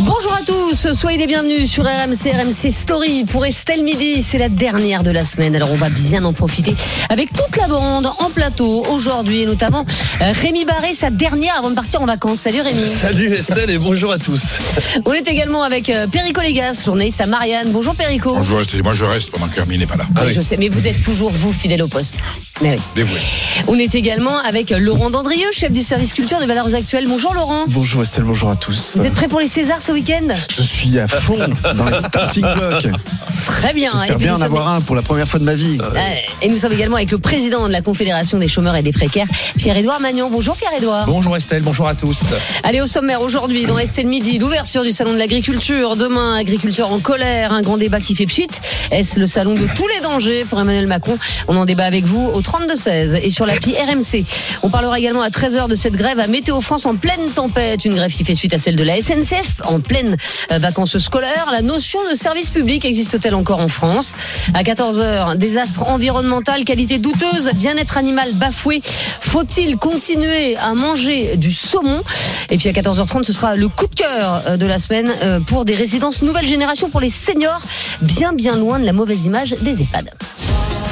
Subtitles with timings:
[0.00, 4.22] Bonjour à tous, soyez les bienvenus sur RMC, RMC Story pour Estelle Midi.
[4.22, 6.74] C'est la dernière de la semaine, alors on va bien en profiter
[7.10, 9.84] avec toute la bande en plateau aujourd'hui, et notamment
[10.22, 12.40] euh, Rémi Barré, sa dernière avant de partir en vacances.
[12.40, 12.86] Salut Rémi.
[12.86, 14.42] Salut Estelle et bonjour à tous.
[15.04, 17.70] On est également avec euh, Perico Légas, journaliste à Marianne.
[17.70, 18.34] Bonjour Perico.
[18.34, 20.06] Bonjour Estelle, moi je reste pendant que Hermine n'est pas là.
[20.24, 22.16] Oui, Je sais, mais vous êtes toujours vous fidèle au poste.
[22.62, 22.80] Mais oui.
[22.96, 23.18] Dévoué.
[23.68, 27.06] On est également avec Laurent Dandrieux, chef du service culture de Valeurs Actuelles.
[27.06, 27.64] Bonjour Laurent.
[27.68, 28.96] Bonjour Estelle, bonjour à tous.
[28.96, 31.36] Vous êtes prêt pour les Césars ce week-end Je suis à fond
[31.74, 32.86] dans les starting blocks.
[33.46, 33.90] Très bien.
[33.92, 35.78] J'espère bien en sommes- avoir un pour la première fois de ma vie.
[35.80, 35.98] Euh,
[36.40, 39.26] Et nous sommes également avec le président de la Confédération des chômeurs et des précaires,
[39.56, 40.30] Pierre-Édouard Magnon.
[40.30, 41.06] Bonjour Pierre-Édouard.
[41.06, 42.22] Bonjour Estelle, bonjour à tous.
[42.62, 45.96] Allez au sommaire aujourd'hui dans Estelle Midi, l'ouverture du salon de l'agriculture.
[45.96, 48.46] Demain, agriculteurs en colère, un grand débat qui fait pchit.
[48.92, 51.18] Est-ce le salon de tous les dangers pour Emmanuel Macron?
[51.48, 54.24] On en débat avec vous au 32-16 et sur l'appli RMC.
[54.62, 57.84] On parlera également à 13h de cette grève à Météo France en pleine tempête.
[57.84, 60.16] Une grève qui fait suite à celle de la SNCF en pleine
[60.50, 61.48] euh, vacances scolaires.
[61.52, 64.12] La notion de service public existe-t-elle encore en France?
[64.54, 68.82] À 14h, désastre environnemental, qualité douteuse, bien-être animal bafoué.
[68.84, 72.02] Faut-il continuer à manger du saumon?
[72.50, 75.40] Et puis à 14h30, ce sera le coup de cœur euh, de la semaine euh,
[75.40, 77.60] pour des résidences nouvelle génération pour les seniors,
[78.00, 80.10] bien bien loin de la mauvaise image des EHPAD.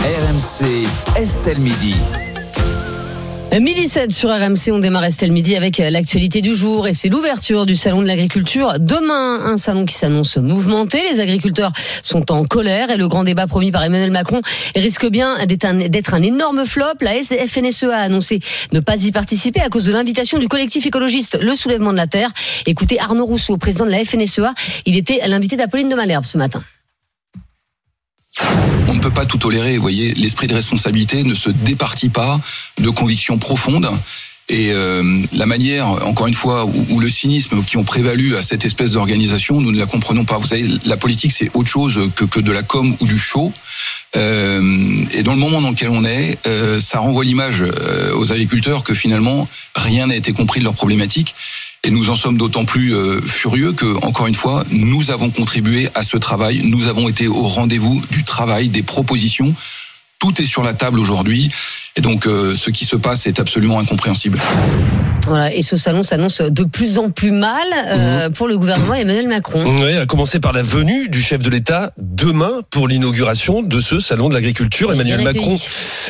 [0.03, 1.95] RMC, Estelle Midi.
[3.59, 7.09] Midi 7 sur RMC, on démarre Estelle Midi avec euh, l'actualité du jour et c'est
[7.09, 8.75] l'ouverture du salon de l'agriculture.
[8.79, 11.03] Demain, un salon qui s'annonce mouvementé.
[11.11, 14.41] Les agriculteurs sont en colère et le grand débat promis par Emmanuel Macron
[14.77, 16.85] risque bien d'être un, énorme flop.
[17.01, 18.39] La FNSEA E a annoncé
[18.73, 22.07] ne pas y participer à cause de l'invitation du collectif écologiste Le Soulèvement de la
[22.07, 22.31] Terre.
[22.67, 24.55] Écoutez Arnaud Rousseau, président de la FNSEA,
[24.87, 26.63] il était l'invité d'Apolline de Malherbe ce matin.
[28.89, 29.77] On ne peut pas tout tolérer.
[29.77, 32.41] Vous voyez, l'esprit de responsabilité ne se départit pas
[32.79, 33.91] de convictions profondes.
[34.49, 38.65] Et euh, la manière, encore une fois, où, le cynisme qui ont prévalu à cette
[38.65, 40.39] espèce d'organisation, nous ne la comprenons pas.
[40.39, 43.53] Vous savez, la politique, c'est autre chose que, que de la com ou du show.
[44.17, 48.33] Euh, et dans le moment dans lequel on est, euh, ça renvoie l'image euh, aux
[48.33, 51.35] agriculteurs que finalement, rien n'a été compris de leurs problématiques.
[51.83, 55.89] Et nous en sommes d'autant plus euh, furieux que, encore une fois, nous avons contribué
[55.95, 56.61] à ce travail.
[56.65, 59.55] Nous avons été au rendez-vous du travail, des propositions.
[60.19, 61.51] Tout est sur la table aujourd'hui.
[61.97, 64.39] Et donc, euh, ce qui se passe est absolument incompréhensible.
[65.27, 69.29] Voilà, et ce salon s'annonce de plus en plus mal euh, pour le gouvernement Emmanuel
[69.29, 69.65] Macron.
[69.81, 74.01] Oui, à commencer par la venue du chef de l'État demain pour l'inauguration de ce
[74.01, 74.93] salon de l'agriculture.
[74.93, 75.57] Emmanuel Macron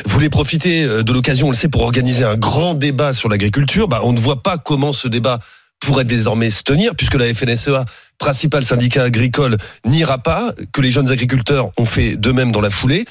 [0.05, 3.87] voulait profiter de l'occasion, on le sait, pour organiser un grand débat sur l'agriculture.
[3.87, 5.39] Bah, on ne voit pas comment ce débat
[5.81, 7.85] pourrait désormais se tenir, puisque la FNSEA,
[8.17, 12.69] principal syndicat agricole, n'ira pas, que les jeunes agriculteurs ont fait de même dans la
[12.69, 13.05] foulée.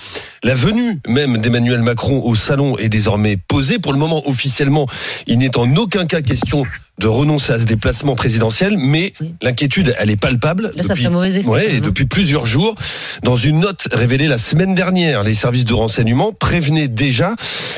[0.44, 3.78] La venue même d'Emmanuel Macron au salon est désormais posée.
[3.80, 4.86] Pour le moment, officiellement,
[5.26, 6.62] il n'est en aucun cas question
[6.98, 9.34] de renoncer à ce déplacement présidentiel, mais Oui.
[9.40, 10.70] l'inquiétude, elle est palpable.
[10.76, 12.74] Là, ça fait mauvais effet, Ouais, ça, et non depuis plusieurs jours.
[13.22, 17.34] Dans une note révélée la semaine dernière, les services de renseignement prévenaient déjà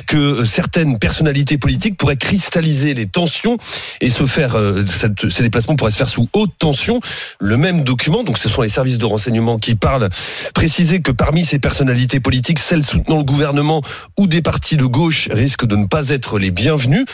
[0.08, 3.58] que certaines personnalités politiques pourraient cristalliser les tensions
[4.00, 7.00] et se faire, euh, cette- ces déplacements pourraient se faire sous haute tension.
[7.40, 10.08] Le même document, donc ce sont les services de renseignement qui parlent,
[10.54, 13.82] précisait que parmi ces personnalités politiques, celles soutenant le gouvernement
[14.18, 17.04] ou des partis de gauche risquent de ne pas être les bienvenus.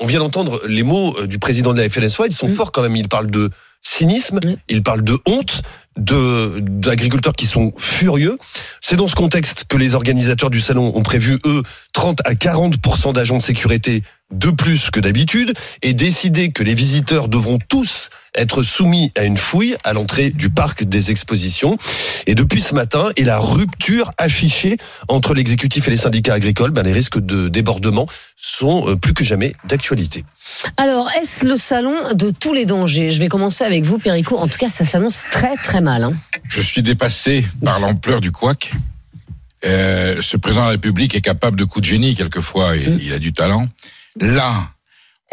[0.00, 2.54] On vient d'entendre les mots euh, du président de la FNSOA, ils sont Mm.
[2.54, 4.56] forts quand même, il parle de cynisme, Mm.
[4.68, 5.62] il parle de honte,
[5.96, 8.36] de d'agriculteurs qui sont furieux.
[8.80, 13.12] C'est dans ce contexte que les organisateurs du salon ont prévu eux 30 à 40
[13.12, 14.02] d'agents de sécurité
[14.32, 15.52] de plus que d'habitude
[15.82, 20.50] et décidé que les visiteurs devront tous être soumis à une fouille à l'entrée du
[20.50, 21.76] parc des expositions.
[22.26, 24.76] Et depuis ce matin, et la rupture affichée
[25.08, 28.06] entre l'exécutif et les syndicats agricoles, ben les risques de débordement
[28.36, 30.24] sont euh, plus que jamais d'actualité.
[30.76, 33.12] Alors, est-ce le salon de tous les dangers?
[33.12, 34.36] Je vais commencer avec vous, Perico.
[34.36, 36.04] En tout cas, ça s'annonce très très mal.
[36.04, 36.12] hein.
[36.48, 38.72] Je suis dépassé par l'ampleur du couac.
[39.64, 43.12] Euh, ce président de la République est capable de coups de génie quelquefois, et il
[43.14, 43.66] a du talent.
[44.20, 44.52] Là,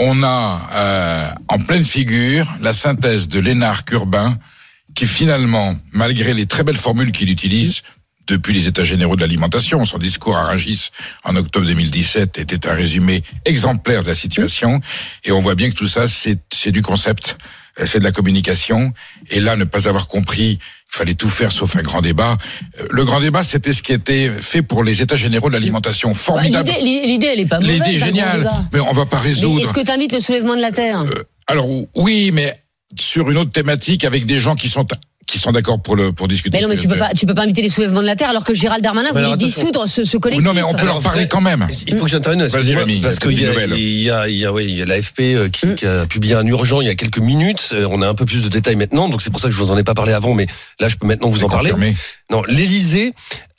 [0.01, 4.33] on a euh, en pleine figure la synthèse de l'énarque urbain
[4.95, 7.81] qui finalement, malgré les très belles formules qu'il utilise,
[8.27, 10.89] depuis les États généraux de l'alimentation, son discours à Rungis
[11.23, 14.79] en octobre 2017 était un résumé exemplaire de la situation.
[15.23, 17.37] Et on voit bien que tout ça, c'est du concept,
[17.79, 18.93] euh, c'est de la communication.
[19.29, 22.37] Et là, ne pas avoir compris qu'il fallait tout faire sauf un grand débat.
[22.79, 26.13] Euh, Le grand débat, c'était ce qui était fait pour les États généraux de l'alimentation.
[26.13, 26.71] Formidable.
[26.81, 27.81] L'idée, elle est pas mauvaise.
[27.81, 29.63] L'idée est grand géniale, mais on va pas résoudre.
[29.63, 31.03] Est-ce que tu invites le soulèvement de la terre?
[31.47, 32.53] Alors oui, mais
[32.97, 34.85] sur une autre thématique avec des gens qui sont
[35.27, 36.57] qui sont d'accord pour le pour discuter.
[36.57, 38.29] Mais non, mais tu peux pas, tu peux pas inviter les soulèvements de la terre
[38.29, 40.45] alors que Gérald Darmanin voulait dissoudre ce, ce collectif.
[40.45, 41.67] Non, mais on peut leur parler quand même.
[41.87, 44.35] Il faut que j'intervienne Vas-y, excusez-moi, Rémi, parce qu'il y, a- il y a, il
[44.37, 45.75] y a, oui, il y a l'AFP euh, qui, Mm.
[45.75, 47.69] qui a publié un urgent il y a quelques minutes.
[47.73, 49.59] Euh, On a un peu plus de détails maintenant, donc c'est pour ça que je
[49.59, 50.47] vous en ai pas parlé avant, mais
[50.79, 51.71] là je peux maintenant vous en parler.
[52.29, 53.13] Non, l'Élysée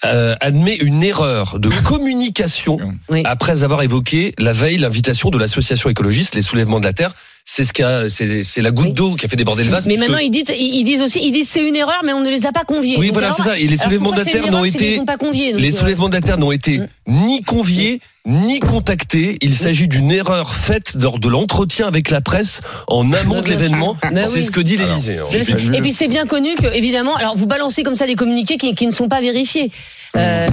[0.05, 2.79] euh, admet une erreur de communication
[3.09, 3.23] Oui.
[3.25, 7.14] après avoir évoqué la veille l'invitation de l'association écologiste Les Soulèvements de la Terre.
[7.44, 8.92] C'est ce qui a, c'est c'est la goutte Oui.
[8.92, 9.86] d'eau qui a fait déborder le vase.
[9.86, 12.30] Mais maintenant, ils disent, ils disent aussi, ils disent c'est une erreur, mais on ne
[12.30, 12.96] les a pas conviés.
[12.98, 13.58] Oui, Donc, voilà, alors, c'est ça.
[13.58, 16.08] Et les soulèvements une Terre n'ont été- les donc, euh, soulèvements
[16.38, 16.86] n'ont été Mm.
[17.06, 19.36] ni conviés, ni contactés.
[19.40, 23.96] Il s'agit d'une erreur faite lors de l'entretien avec la presse en amont de l'événement.
[24.02, 24.10] sûr.
[24.12, 24.44] Ben C'est oui.
[24.44, 25.19] ce que dit l'Élysée.
[25.19, 25.72] hein.
[25.74, 28.74] Et puis c'est bien connu que, évidemment, alors vous balancez comme ça les communiqués qui,
[28.74, 29.70] qui ne sont pas vérifiés.
[30.14, 30.46] Euh,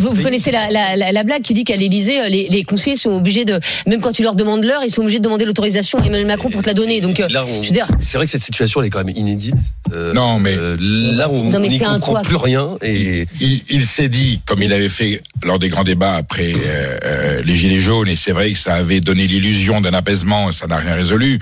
[0.00, 2.64] vous, vous connaissez la, la, la, la blague qui dit qu'à l'Élysée, euh, les, les
[2.64, 5.44] conseillers sont obligés de, même quand tu leur demandes l'heure, ils sont obligés de demander
[5.44, 7.00] l'autorisation à Emmanuel Macron pour te la donner.
[7.00, 9.04] Donc, euh, Là, on- je veux dire- c'est vrai que cette situation elle est quand
[9.04, 9.54] même inédite.
[9.92, 12.70] Euh, Non, mais- euh, là, on n'y comprend plus rien.
[12.82, 16.52] Et Il, il s'est dit, comme il avait fait lors des grands débats après
[17.14, 20.66] euh, les Gilets jaunes, et c'est vrai que ça avait donné l'illusion d'un apaisement, ça
[20.66, 21.38] n'a rien résolu.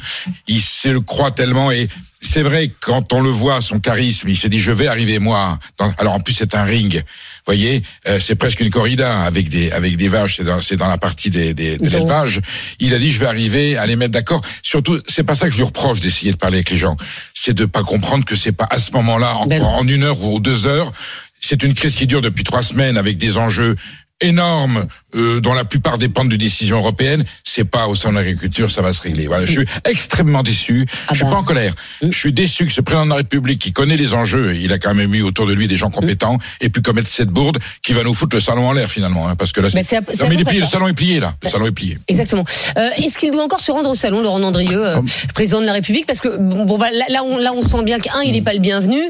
[0.46, 1.88] Il se le croit tellement, et
[2.20, 5.18] c'est vrai que quand on le voit, son charisme, il s'est dit, je vais arriver
[5.18, 5.58] moi.
[5.78, 7.02] Dans- alors en plus, c'est un ring,
[7.46, 10.88] voyez, euh, c'est presque une corrida avec des avec des vaches, c'est dans, c'est dans
[10.88, 12.40] la partie des, des, de l'élevage.
[12.78, 14.40] Il a dit, je vais arriver à les mettre d'accord.
[14.62, 16.96] Surtout, c'est pas ça que je lui reproche d'essayer de parler avec les gens,
[17.34, 20.22] c'est de pas comprendre que c'est pas à ce moment-là, en, Ben en une heure
[20.22, 20.92] ou deux heures,
[21.40, 23.74] c'est une crise qui dure depuis trois semaines avec des enjeux
[24.22, 27.24] énormes euh, dont la plupart dépendent de décisions européennes.
[27.44, 29.26] C'est pas au sein de l'agriculture, ça va se régler.
[29.26, 30.86] Voilà, je suis extrêmement déçu.
[30.88, 31.30] Ah je suis bah.
[31.30, 31.74] pas en colère.
[32.02, 34.78] Je suis déçu que ce président de la République qui connaît les enjeux, il a
[34.78, 37.92] quand même eu autour de lui des gens compétents, et puis commettre cette bourde qui
[37.92, 40.28] va nous foutre le salon en l'air finalement, hein, parce que là, Mais c'est non,
[40.28, 41.34] mais il est plié, le salon est plié là.
[41.42, 41.98] Le salon est plié.
[42.08, 42.44] Exactement.
[42.76, 45.00] Euh, Est-ce qu'il doit encore se rendre au salon, Laurent Andrieux, euh,
[45.34, 46.06] président de la République?
[46.06, 48.54] Parce que bon, bah, là, là, on, là, on sent bien qu'un, il n'est pas
[48.54, 49.00] le bienvenu,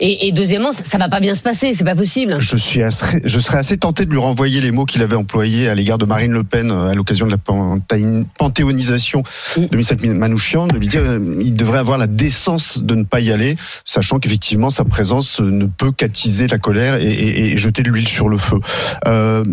[0.00, 2.36] et, et deuxièmement, ça, ça va pas bien se passer, c'est pas possible.
[2.40, 5.68] Je suis assez, je serais assez tenté de lui renvoyer les mots qu'il avait employés
[5.68, 9.22] à l'égard de Marine Le Pen euh, à l'occasion de la panthéon- panthéonisation
[9.56, 13.20] de Michel Manouchian, de lui dire euh, il devrait avoir la décence de ne pas
[13.20, 17.56] y aller, sachant qu'effectivement sa présence euh, ne peut qu'attiser la colère et, et- et
[17.58, 18.58] jeter de l'huile sur le feu.
[19.06, 19.44] Euh,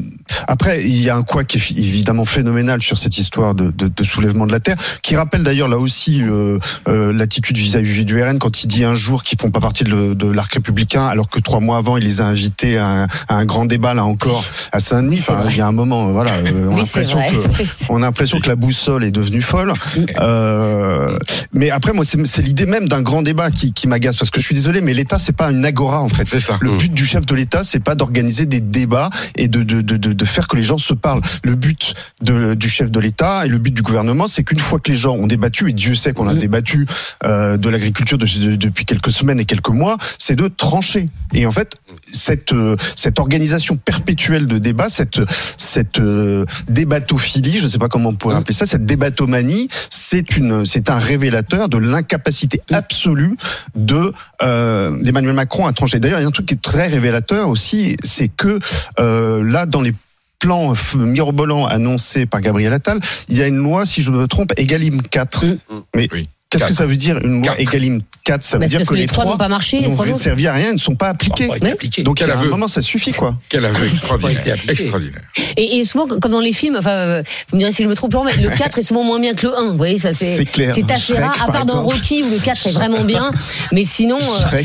[0.48, 3.88] après, il y a un quoi qui est évidemment phénoménal sur cette histoire de, de-
[3.88, 8.22] de soulèvement de la terre, qui rappelle d'ailleurs là aussi euh, euh, l'attitude vis-à-vis du
[8.22, 11.30] RN quand il dit un jour qu'ils font pas partie de, de l'arc républicain, alors
[11.30, 14.06] que trois mois avant il les a invités à un, à un grand débat là
[14.06, 15.18] encore à Saint-Denis.
[15.18, 17.04] C'est Enfin, il y a un moment, euh, voilà, euh, on a Oui, vrai.
[17.32, 19.74] que on a l'impression que la boussole est devenue folle.
[20.20, 21.18] Euh,
[21.54, 24.46] mais après, moi, c'est l'idée même d'un grand débat qui, qui m'agace parce que je
[24.46, 26.26] suis désolé, mais l'État c'est pas une agora en fait.
[26.28, 26.58] C'est ça.
[26.62, 26.78] Le Mm.
[26.78, 30.14] but du chef de l'État, c'est pas d'organiser des débats et de, de, de, de,
[30.14, 31.22] de faire que les gens se parlent.
[31.44, 34.80] Le but de, du chef de l'État et le but du gouvernement, c'est qu'une fois
[34.80, 36.40] que les gens ont débattu, et Dieu sait qu'on a Mm.
[36.40, 36.86] débattu
[37.26, 41.10] euh, de l'agriculture de- de- depuis quelques semaines et quelques mois, c'est de trancher.
[41.34, 41.74] Et en fait,
[42.12, 45.20] cette, euh, cette organisation perpétuelle de débat, cette,
[45.58, 48.40] cette euh, débatophilie, je ne sais pas comment on pourrait Mm.
[48.40, 53.36] appeler ça, cette débatomanie, c'est une, c'est un révélateur de l'incapacité absolue
[53.76, 56.00] de euh, d'Emmanuel Macron à trancher.
[56.00, 58.60] D'ailleurs, il y a un truc qui est très révélateur aussi, c'est que
[59.00, 59.94] euh, là, dans les
[60.40, 64.26] plans f- mirobolants annoncés par Gabriel Attal, il y a une loi, si je me
[64.28, 65.46] trompe, Egalim 4.
[65.46, 65.58] Mm.
[65.96, 66.26] Mais Oui.
[66.50, 67.54] Qu'est-ce que ça veut dire une loi.
[67.60, 69.94] Egalim 4 Ça veut Bah, dire que, que les trois n'ont pas marché, les n'ont
[69.94, 70.18] trois autres.
[70.18, 71.48] servi à rien, ne sont pas appliqués.
[71.48, 72.04] Pas appliqué.
[72.04, 73.36] Donc Quel à un moment, ça suffit quoi.
[73.50, 74.58] Quel aveu extraordinaire.
[74.68, 75.22] Extraordinaire.
[75.58, 77.96] Et, et souvent, comme dans les films, enfin, euh, vous me direz si je me
[77.96, 79.72] trompe, mais le 4 est souvent moins bien que le 1.
[79.72, 81.84] Vous voyez, ça c'est assez Shrek, rare, à par part dans.
[81.84, 83.32] Rocky où le 4 est vraiment bien.
[83.72, 84.62] Mais sinon, euh,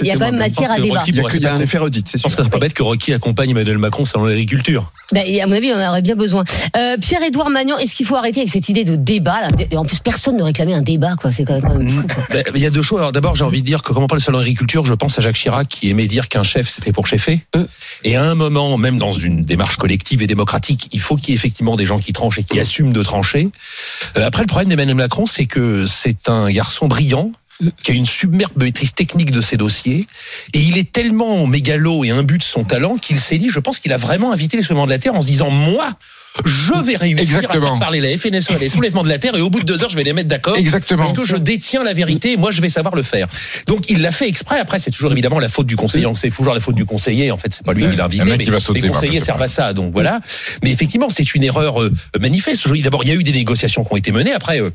[0.00, 1.02] il y a quand même matière à débat.
[1.06, 3.12] Il y a, un effet redite, c'est Je pense que c'est pas bête que Rocky
[3.12, 4.90] accompagne Emmanuel Macron salon de l'agriculture.
[5.12, 6.44] Bah, et à mon avis, il en aurait bien besoin.
[6.76, 10.36] Euh, Pierre-Édouard Magnan, est-ce qu'il faut arrêter avec cette idée de débat En plus, personne
[10.36, 11.32] ne réclamait un débat, quoi.
[11.32, 12.06] C'est quand même.
[12.30, 12.98] Ben, Il y a deux choses.
[12.98, 14.94] Alors d'abord, j'ai envie de dire que quand on parle de salon de l'agriculture, je
[14.94, 17.44] pense à Jacques Chirac qui aimait dire qu'un chef c'est fait pour chefer.
[17.54, 17.62] Mm.
[18.04, 21.32] Et à un moment, même dans une démarche collective et démocratique, il faut qu'il y
[21.32, 23.50] ait effectivement des gens qui tranchent et qui assument de trancher.
[24.16, 27.32] Euh, après, le problème d'Emmanuel Macron, c'est que c'est un garçon brillant
[27.82, 30.06] qui a une superbe maîtrise technique de ses dossiers,
[30.52, 33.78] et il est tellement mégalo et imbu de son talent qu'il s'est dit, je pense
[33.78, 35.90] qu'il a vraiment invité les soulèvements de la Terre en se disant, moi,
[36.44, 39.40] je vais réussir à faire parler la FNSO et les soulèvements de la Terre, et
[39.40, 40.56] au bout de deux heures, je vais les mettre d'accord.
[40.56, 41.04] Exactement.
[41.04, 43.26] Parce que je détiens la vérité, et moi je vais savoir le faire.
[43.66, 44.58] Donc il l'a fait exprès.
[44.58, 46.06] Après, c'est toujours évidemment la faute du conseiller.
[46.16, 47.30] C'est toujours la faute du conseiller.
[47.30, 48.24] En fait, c'est pas lui qui l'a invité.
[48.24, 49.72] Mais qui va sauter, les conseillers servent à ça.
[49.72, 50.20] Donc voilà.
[50.62, 52.68] Mais effectivement, c'est une erreur euh, manifeste.
[52.82, 54.32] D'abord, il y a eu des négociations qui ont été menées.
[54.32, 54.60] Après.
[54.60, 54.70] euh,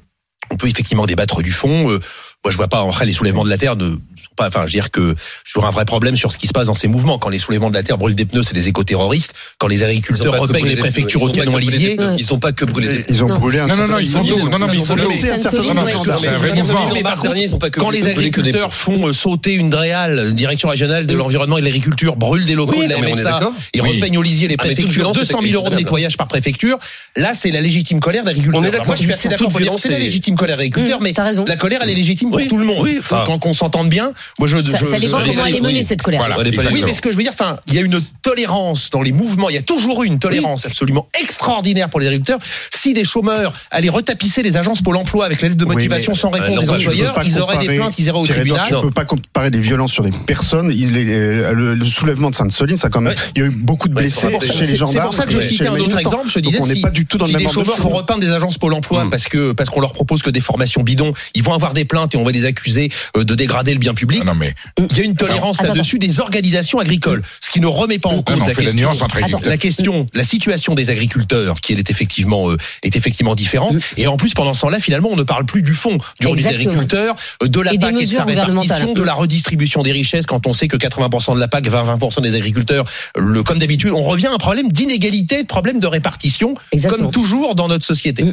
[0.50, 1.98] on peut effectivement débattre du fond.
[2.44, 2.82] Euh, Moi, je vois pas.
[2.82, 4.00] Après, les soulèvements de la terre ne sont
[4.36, 4.48] pas.
[4.48, 6.68] Enfin, je veux dire que je vois un vrai problème sur ce qui se passe
[6.68, 7.20] dans ces mouvements.
[7.20, 9.34] Quand les soulèvements de la terre brûlent des pneus, c'est des éco-terroristes.
[9.60, 11.60] Quand les Ils agriculteurs repeignent les préfectures ils au canon.
[12.18, 13.38] Ils ont pas que brûlé des Ils ont Non.
[13.38, 14.24] brûlé un Non, non, non, ils sont.
[14.24, 14.96] Non, non, mais ils sont
[17.36, 21.66] ils Quand les agriculteurs font euh, sauter une DREAL, direction régionale de l'environnement et de
[21.66, 23.80] l'agriculture, brûlent des locaux de la MSA Oui.
[23.82, 26.78] repeignent au lisier les Ah, préfectures, violence, 200 000 euros de nettoyage par préfecture,
[27.16, 28.60] là c'est la légitime colère d'agriculteurs.
[28.60, 31.04] On est Alors d'accord, Moi je suis assez d'accord c'est la légitime colère d'agriculteurs, Mmh,
[31.04, 31.14] mais
[31.48, 32.80] la colère elle est légitime pour Oui, tout le monde.
[32.82, 34.58] oui, enfin- Quand qu'on s'entende bien, moi je...
[34.64, 36.20] Ça, je- ça dépend je- comment elle est menée, cette colère.
[36.22, 38.90] Voilà, On oui, mais ce que je veux dire, enfin, il y a une tolérance
[38.90, 39.50] dans les mouvements.
[39.50, 42.40] Il y a toujours eu une tolérance absolument extraordinaire pour les agriculteurs.
[42.74, 46.18] Si des chômeurs allaient retapisser les agences Pôle Emploi avec l'aide de Oui, motivation mais-
[46.20, 48.66] sans réponse non, des bah, employeurs, ils auraient des plaintes, ils iraient au tribunal.
[48.68, 50.72] Tu peux pas comparer des violences sur des personnes.
[50.74, 53.16] Il est, euh, le, le soulèvement de Sainte-Soline, ça quand même.
[53.36, 55.06] Il y a eu beaucoup de blessés c'est pour ça- chez les C'est gendarmes.
[55.08, 56.30] pour ça que je citais un autre exemple.
[56.30, 57.94] Je disais, on si, des de chômeurs font choses.
[57.98, 59.10] repeindre des agences Pôle Emploi Mm.
[59.10, 62.14] parce que parce qu'on leur propose que des formations bidons, ils vont avoir des plaintes
[62.16, 64.20] et on va les accuser euh, de dégrader le bien public.
[64.24, 67.68] Ah Non, mais Il y a une tolérance là-dessus des organisations agricoles, ce qui ne
[67.68, 68.92] remet pas en cause la question.
[69.44, 73.76] La question, la situation des agriculteurs, qui elle est effectivement euh, est effectivement différente.
[73.98, 76.38] Et en plus, pendant ce temps-là, finalement, on ne parle plus du fond du rôle
[76.38, 79.92] des agriculteurs, euh, de la Et PAC et de sa répartition, de la redistribution des
[79.92, 80.26] richesses.
[80.26, 82.86] Quand on sait que 80% de la PAC, 20-20% des agriculteurs,
[83.18, 87.04] le, comme d'habitude, on revient à un problème d'inégalité, de problème de répartition, Exactement.
[87.06, 88.24] comme toujours dans notre société.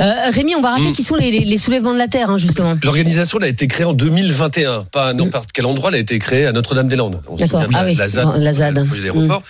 [0.00, 0.92] Euh, Rémi, on va rappeler Mm.
[0.92, 2.76] qui sont les, les- les soulèvements de la terre, hein, justement.
[2.82, 6.18] L'organisation elle a été créée en 2021, pas à n'importe quel endroit, elle a été
[6.18, 7.22] créée à Notre-Dame-des-Landes.
[7.38, 7.62] D'accord.
[7.74, 8.52] Ah la, oui, la ZAD, la
[9.00, 9.42] d'aéroport.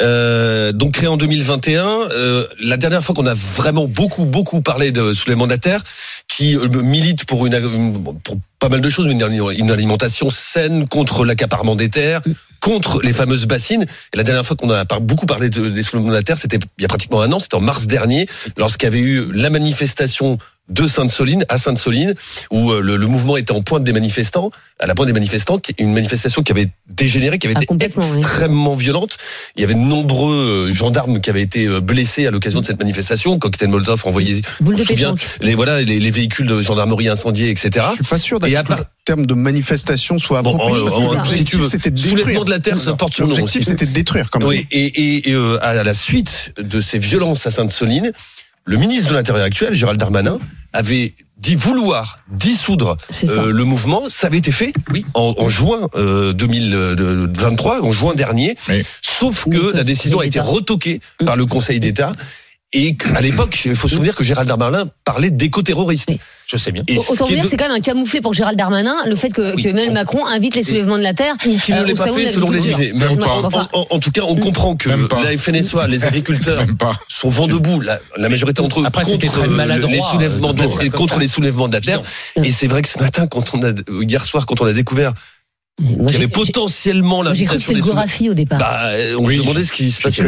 [0.00, 1.86] Euh, donc créée en 2021.
[2.12, 5.82] euh, la dernière fois qu'on a vraiment beaucoup beaucoup parlé de de la terre,
[6.28, 9.22] qui euh, milite pour une, pour pas mal de choses, une,
[9.56, 12.20] une alimentation saine contre l'accaparement des terres,
[12.60, 13.84] contre les fameuses bassines.
[14.12, 16.82] Et la dernière fois qu'on a beaucoup parlé de, des de la terre, c'était il
[16.82, 20.38] y a pratiquement un an, c'était en mars dernier, lorsqu'il y avait eu la manifestation
[20.68, 22.14] de Sainte-Soline à Sainte-Soline
[22.50, 25.60] où euh, le, le mouvement était en pointe des manifestants, à la pointe des manifestants,
[25.78, 28.04] une manifestation qui avait dégénéré, qui avait Ah, été oui.
[28.16, 29.16] extrêmement violente.
[29.56, 32.64] Il y avait de nombreux euh, gendarmes qui avaient été euh, blessés à l'occasion de
[32.66, 34.40] cette manifestation, cocktail Molotov envoyé.
[34.60, 37.86] Boule on souvient, les voilà les, les véhicules de gendarmerie incendiés, etc.
[37.90, 41.56] Je suis pas sûr Et à part- terme de manifestation soit Bon, en- si tu
[41.56, 42.44] veux, c'était de soulèvement détruire.
[42.44, 43.70] de la terre, ça porte son nom L'objectif, aussi.
[43.70, 44.48] c'était de détruire, quand même.
[44.48, 48.12] Oui, et, et, et, euh, à la suite de ces violences à Sainte-Soline,
[48.64, 50.38] le ministre de l'Intérieur actuel, Gérald Darmanin,
[50.72, 52.96] avait dit vouloir dissoudre
[53.28, 54.04] euh, le mouvement.
[54.08, 55.04] Ça avait été fait Oui.
[55.14, 58.56] en, en juin euh, 2023, en juin dernier.
[59.02, 61.24] Sauf Oui, que la décision a été retoquée Mm.
[61.24, 62.12] par le Conseil d'État.
[62.74, 66.08] Et qu'à l'époque, il faut se souvenir que Gérald Darmanin parlait d'éco-terroristes.
[66.08, 66.18] Oui.
[66.46, 66.82] Je sais bien.
[66.88, 68.96] Et ce Autant qui est dire, de- c'est quand même un camouflet pour Gérald Darmanin,
[69.06, 69.62] le fait que, Oui.
[69.62, 71.34] que Emmanuel Macron invite les soulèvements de la terre.
[71.46, 72.92] ou qu'il euh, ne l'ait au pas fait selon les disait.
[72.94, 73.26] Même pas.
[73.28, 76.64] en, enfin, en- en tout cas, on comprend que la FNSOA, les agriculteurs,
[77.08, 80.52] sont vent debout, la, la majorité d'entre eux, Après, contre très euh, maladroit, les soulèvements
[80.54, 82.00] de la, euh, contre les soulèvements de la terre.
[82.42, 85.12] Et c'est vrai que ce matin, quand on a, hier soir, quand on a découvert
[85.80, 88.58] Moi, avait potentiellement moi, J'ai cru que l'invitation c'était Gorafi au départ.
[88.58, 90.22] bah, euh, on Oui, se demandait ce qui se passait.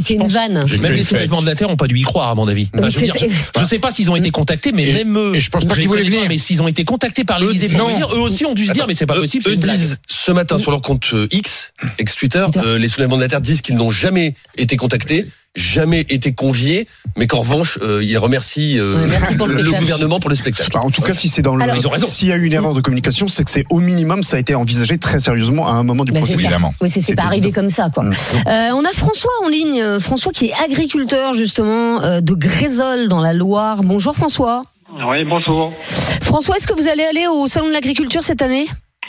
[0.00, 0.64] c'est une vanne.
[0.80, 2.68] Même les soulèvements de la terre n'ont pas dû y croire, à mon avis.
[2.72, 4.92] Enfin, je veux c'est- dire, je, je sais pas s'ils ont été contactés, mais Et-
[4.92, 5.34] même eux.
[5.34, 6.20] et je pense pas qu'ils voulaient venir.
[6.28, 8.86] Mais s'ils ont été contactés par l'Élysée pour venir, eux aussi ont dû se dire,
[8.86, 9.44] mais c'est pas Eux- possible.
[9.48, 12.60] Eux disent ce matin sur leur compte euh, X, ex-Twitter, Twitter.
[12.66, 15.26] euh, les soulèvements de la terre disent qu'ils n'ont jamais été contactés,
[15.56, 16.86] jamais été conviés,
[17.16, 19.80] mais qu'en revanche, euh, ils remercient euh, Ouais, merci pour le le, spectacle.
[19.82, 20.70] gouvernement pour le spectacle.
[20.74, 22.06] Bah, en tout cas, si c'est dans le, Alors- Ils ont raison.
[22.06, 24.40] s'il y a eu une erreur de communication, c'est que c'est au minimum, ça a
[24.40, 26.40] été envisagé très sérieusement à un moment du Bah, processus.
[26.42, 26.74] Évidemment.
[26.80, 27.62] Oui, c'est c'est C'est pas arrivé évident.
[27.62, 28.04] comme ça, quoi.
[28.04, 28.12] Mm.
[28.46, 33.08] Euh, on a François en ligne, euh, François qui est agriculteur justement euh, de Grézol
[33.08, 33.82] dans la Loire.
[33.82, 34.62] Bonjour François.
[34.92, 35.72] Oui, bonjour.
[36.20, 38.66] François, est-ce que vous allez aller au salon de l'agriculture cette année?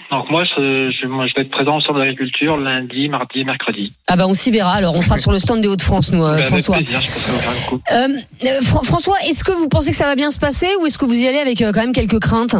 [0.10, 3.42] Donc moi je, je, moi, je vais être présent au centre de l'agriculture lundi, mardi
[3.42, 3.94] et mercredi.
[4.08, 4.72] Ah bah on s'y verra.
[4.74, 6.78] Alors on sera sur le stand des Hauts-de-France, nous, euh, Ben, avec François.
[6.78, 7.76] plaisir, je.
[7.94, 8.08] Euh,
[8.46, 10.98] euh, Fran- François, est-ce que vous pensez que ça va bien se passer ou est-ce
[10.98, 12.56] que vous y allez avec euh, quand même quelques craintes?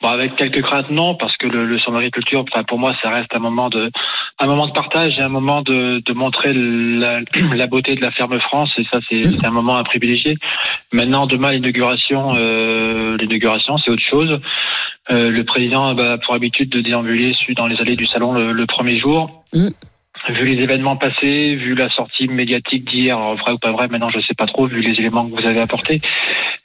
[0.00, 3.34] Bon, avec quelques craintes, non, parce que le, le d'agriculture, enfin, pour moi, ça reste
[3.34, 3.90] un moment de,
[4.38, 7.20] un moment de partage et un moment de, de montrer la,
[7.54, 10.38] la beauté de la ferme France, et ça, c'est un moment à privilégier.
[10.92, 14.40] Maintenant, demain, l'inauguration, euh, l'inauguration, c'est autre chose.
[15.10, 18.52] Euh, le président bah, a pour habitude de déambuler dans les allées du salon le,
[18.52, 19.44] le premier jour.
[19.52, 19.68] Mm.
[20.28, 24.20] Vu les événements passés, vu la sortie médiatique d'hier, vrai ou pas vrai, maintenant je
[24.20, 26.00] sais pas trop, vu les éléments que vous avez apportés.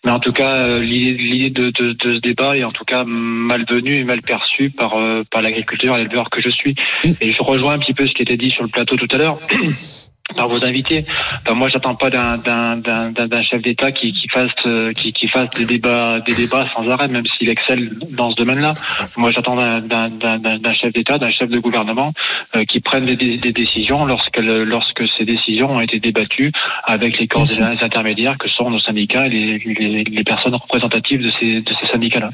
[0.06, 3.06] Mais en tout cas, euh, l'idée de, de, de ce débat est en tout cas
[3.06, 6.76] malvenue et mal perçue par, euh, par l'agriculteur et l'éleveur que je suis.
[7.22, 9.18] Et je rejoins un petit peu ce qui était dit sur le plateau tout à
[9.18, 9.40] l'heure.
[10.36, 11.06] par vos invités.
[11.42, 15.66] Enfin, moi, j'attends pas d'un chef d'État qui qui fasse euh, qui qui fasse des
[15.66, 18.72] débats des débats sans arrêt, même s'il excelle dans ce domaine-là.
[19.18, 22.14] Moi, j'attends d'un chef d'État, d'un chef de gouvernement
[22.56, 26.52] euh, qui prenne des, des- des décisions lorsqu'elles, lorsque ces décisions ont été débattues
[26.86, 27.46] avec les corps
[27.82, 31.88] intermédiaires que sont nos syndicats et les, les, les personnes représentatives de ces, de ces
[31.92, 32.30] syndicats-là.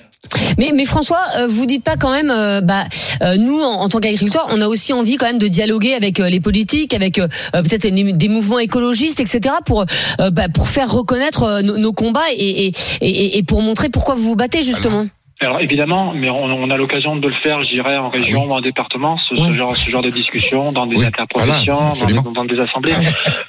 [0.57, 2.83] Mais, mais François, euh, vous dites pas quand même, euh, bah,
[3.23, 6.19] euh, nous en, en tant qu'agriculteurs, on a aussi envie quand même de dialoguer avec
[6.19, 9.85] euh, les politiques, avec euh, euh, des mouvements écologistes, etc., pour
[10.19, 13.89] euh, bah, pour faire reconnaître euh, nos, nos combats et, et, et, et pour montrer
[13.89, 15.07] pourquoi vous vous battez justement.
[15.41, 18.51] Alors évidemment, mais on, on a l'occasion de le faire, je dirais, en région ou
[18.53, 22.21] en département, ce, ce genre, ce genre de discussion, dans des Oui, interprofessions, voilà, dans,
[22.23, 22.91] des, dans des assemblées.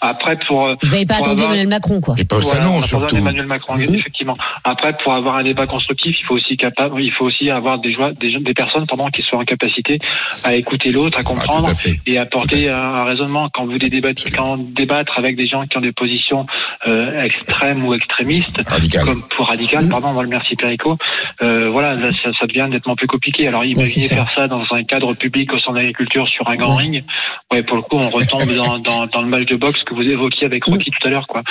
[0.00, 2.14] Après, pour Vous n'avez pas attendu avoir- Emmanuel Macron, quoi.
[2.16, 3.16] Et pas au Voilà, salon surtout.
[3.16, 3.94] d'Emmanuel Macron, Mhm.
[3.94, 4.36] effectivement.
[4.62, 7.92] Après, pour avoir un débat constructif, il faut aussi capable, il faut aussi avoir des,
[7.92, 9.98] joies- des, des personnes pendant qui soient en capacité
[10.44, 11.96] à écouter l'autre, à Ah, tout comprendre à fait.
[12.06, 13.48] et à apporter un, raisonnement.
[13.52, 16.46] Quand vous débattez, quand débattre avec des gens qui ont des positions
[16.86, 19.04] euh, extrêmes ou extrémistes, Radical.
[19.04, 19.90] comme pour radical, Mhm.
[19.90, 20.96] pardon, voilà, merci Perico.
[21.42, 23.46] Euh, voilà, là, ça, ça devient nettement plus compliqué.
[23.48, 26.74] Alors imaginez faire ça dans un cadre public au sein de l'agriculture sur un grand
[26.76, 27.04] ring.
[27.52, 30.02] Ouais, pour le coup, on retombe dans, dans, dans le match de boxe que vous
[30.02, 31.42] évoquiez avec Rocky tout à l'heure, quoi.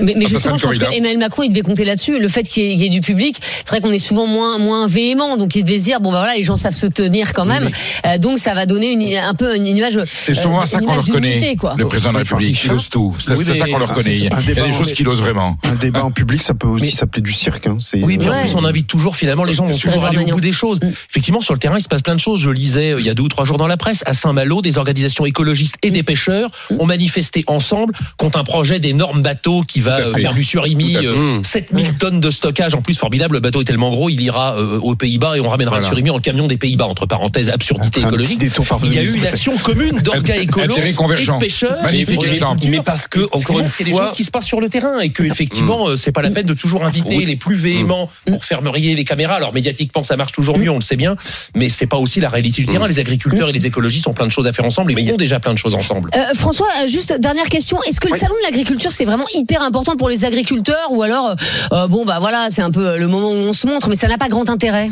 [0.00, 2.18] Mais, mais justement, je pense que Emmanuel Macron, il devait compter là-dessus.
[2.18, 4.26] Le fait qu'il y, ait- il y ait du public, c'est vrai qu'on est souvent
[4.26, 6.86] moins moins véhément, donc il devait se dire bon bah voilà, les gens savent se
[6.86, 7.68] tenir quand même,
[8.06, 9.98] Euh, donc ça va donner une, un peu une image.
[10.04, 11.74] C'est souvent euh, à ça qu'on le reconnaît, quoi.
[11.76, 12.62] le président de la République.
[12.64, 13.14] Il ose tout.
[13.18, 14.14] C'est Oui, ça mais- qu'on le Ah, reconnaît.
[14.16, 15.56] Il y a Un des débat choses en- qu'il ose vraiment.
[15.64, 17.66] Un débat en public, ça peut aussi Mais- s'appeler du cirque.
[17.66, 17.76] Hein.
[17.78, 18.40] C'est- Oui, puis en Ouais.
[18.42, 20.80] plus on invite toujours finalement les gens vont toujours aller au bout des choses.
[20.82, 20.92] Mm.
[21.10, 22.40] Effectivement, sur le terrain, il se passe plein de choses.
[22.40, 24.62] Je lisais euh, il y a deux ou trois jours dans la presse à Saint-Malo,
[24.62, 29.80] des organisations écologistes et des pêcheurs ont manifesté ensemble contre un projet d'énorme bateau qui
[29.80, 31.08] va euh, faire du surimi, Tout à fait.
[31.08, 32.74] euh, 7000 tonnes de stockage.
[32.74, 35.48] En plus, formidable, le bateau est tellement gros, il ira euh, aux Pays-Bas et on
[35.48, 35.86] ramènera Voilà.
[35.86, 36.86] le surimi en camion des Pays-Bas.
[36.86, 38.42] Entre parenthèses, absurdité écologique.
[38.84, 41.82] Il y a eu une action commune d'orgas écolos et de pêcheurs.
[41.82, 42.60] Magnifique exemple.
[42.68, 45.00] Mais parce que, encore une fois, c'est des choses qui se passent sur le terrain
[45.00, 48.62] et que, effectivement, c'est pas la peine de toujours inviter les plus véhéments pour faire
[48.62, 51.16] briller les Alors, médiatiquement, ça marche toujours mieux, on le sait bien,
[51.54, 52.86] mais c'est pas aussi la réalité du terrain.
[52.86, 55.40] Les agriculteurs et les écologistes ont plein de choses à faire ensemble et font déjà
[55.40, 56.10] plein de choses ensemble.
[56.14, 57.82] Euh, François, euh, juste dernière question.
[57.82, 61.36] Est-ce que le salon de l'agriculture c'est vraiment hyper important pour les agriculteurs ou alors
[61.72, 64.08] euh, bon bah voilà c'est un peu le moment où on se montre mais ça
[64.08, 64.88] n'a pas grand intérêt?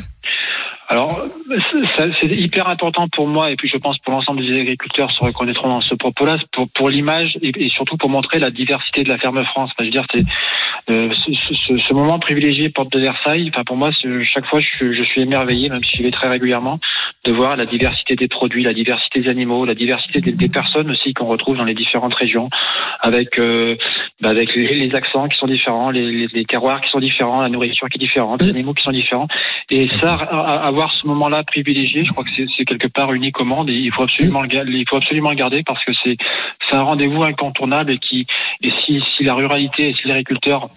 [0.90, 4.58] Alors, c'est- ça- c'est hyper important pour moi et puis je pense pour l'ensemble des
[4.58, 8.50] agriculteurs se reconnaîtront dans ce propos-là pour, pour l'image et, et surtout pour montrer la
[8.50, 9.70] diversité de la ferme France.
[9.74, 10.24] Enfin, je veux dire, c'est
[10.90, 13.50] euh, ce, ce- ce moment privilégié porte de Versailles.
[13.52, 13.90] Enfin, pour moi,
[14.22, 16.80] chaque fois, je, je suis émerveillé, même si j'y vais très régulièrement,
[17.24, 20.90] de voir la diversité des produits, la diversité des animaux, la diversité des, des personnes
[20.90, 22.48] aussi qu'on retrouve dans les différentes régions,
[23.00, 23.76] avec euh,
[24.22, 27.42] bah, avec les, les accents qui sont différents, les, les, les terroirs qui sont différents,
[27.42, 29.28] la nourriture qui est différente, les animaux qui sont différents.
[29.70, 33.44] Et ça, à- à- avoir ce moment-là privilégié, je crois que c'est quelque part au
[33.44, 36.16] monde et il faut absolument le, il faut absolument le garder parce que c'est
[36.72, 38.26] un rendez-vous incontournable et qui
[38.62, 40.68] et si, si la ruralité et si les agriculteurs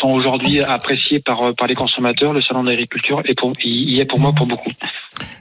[0.00, 4.04] sont aujourd'hui appréciés par par les consommateurs, le salon de l'agriculture est pour y est
[4.04, 4.72] pour moi pour beaucoup.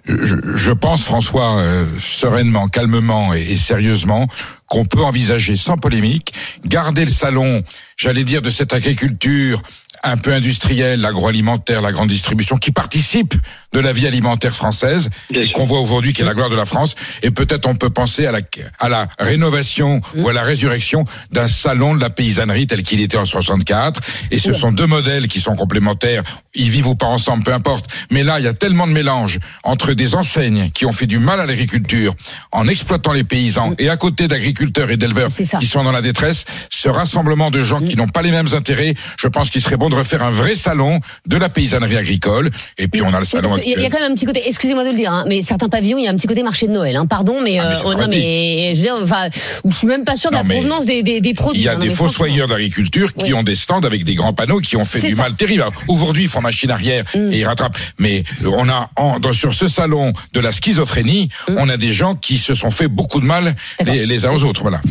[0.08, 4.28] Je, je pense, François, euh, sereinement, calmement et, et sérieusement,
[4.68, 6.32] qu'on peut envisager sans polémique,
[6.64, 7.64] garder le salon,
[7.98, 9.62] j'allais dire, de cette agriculture
[10.06, 13.34] un peu industrielle, l'agroalimentaire, la grande distribution, qui participe
[13.74, 16.56] de la vie alimentaire française Bien et qu'on voit aujourd'hui qui est la gloire de
[16.56, 16.96] la France.
[17.24, 18.40] Et peut-être on peut penser à la,
[18.80, 23.18] à la rénovation ou à la résurrection d'un salon de la paysannerie tel qu'il était
[23.18, 24.00] en 64.
[24.32, 26.24] Et ce sont deux modèles qui sont complémentaires.
[26.54, 27.86] Ils vivent ou pas ensemble, peu importe.
[28.12, 31.20] Mais là, il y a tellement de mélange entre des enseignes qui ont fait du
[31.20, 32.14] mal à l'agriculture
[32.52, 36.46] en exploitant les paysans et à côté d'agriculteurs et d'éleveurs qui sont dans la détresse.
[36.70, 39.90] Ce rassemblement de gens qui n'ont pas les mêmes intérêts, je pense qu'il serait bon
[39.90, 42.50] de refaire un vrai salon de la paysannerie agricole.
[42.78, 44.84] Et puis on a le salon il y a quand même un petit côté, excusez-moi
[44.84, 46.72] de le dire, hein, mais certains pavillons, il y a un petit côté marché de
[46.74, 46.96] Noël.
[46.96, 49.30] Hein, pardon, mais, Ah, mais euh, oh, non, mais je veux dire, enfin,
[49.66, 51.62] je suis même pas sûr de la provenance des, des, des produits.
[51.62, 53.34] Il y a hein, des fossoyeurs d'agriculture qui Oui.
[53.34, 55.24] ont des stands avec des grands panneaux qui ont fait du ça.
[55.24, 55.66] mal terrible.
[55.88, 57.32] Aujourd'hui, ils font machine arrière Mm.
[57.32, 57.78] et ils rattrapent.
[58.00, 61.56] Mais euh, on a en- dans, sur ce salon de la schizophrénie, Mm.
[61.58, 63.56] on a des gens qui se sont fait beaucoup de mal
[63.86, 64.62] les, les uns aux autres.
[64.62, 64.82] Voilà.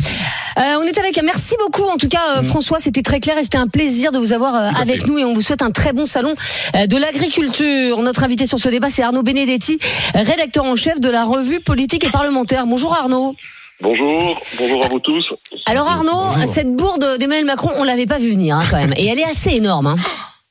[0.57, 1.19] Euh, on est avec.
[1.23, 2.79] Merci beaucoup, en tout cas, euh, François.
[2.79, 4.75] C'était très clair et c'était un plaisir de vous avoir euh, Mm.
[4.95, 6.35] Avec nous et on vous souhaite un très bon salon
[6.73, 8.01] euh, de l'agriculture.
[8.01, 9.77] Notre invité sur ce débat, c'est Arnaud Benedetti,
[10.13, 12.65] rédacteur en chef de la revue politique et parlementaire.
[12.65, 13.35] Bonjour Arnaud.
[13.81, 15.25] Bonjour, bonjour à vous tous.
[15.65, 19.05] Alors Arnaud, cette bourde d'Emmanuel Macron, on l'avait pas vu venir hein, quand même, et
[19.07, 19.87] elle est assez énorme.
[19.87, 19.97] Hein.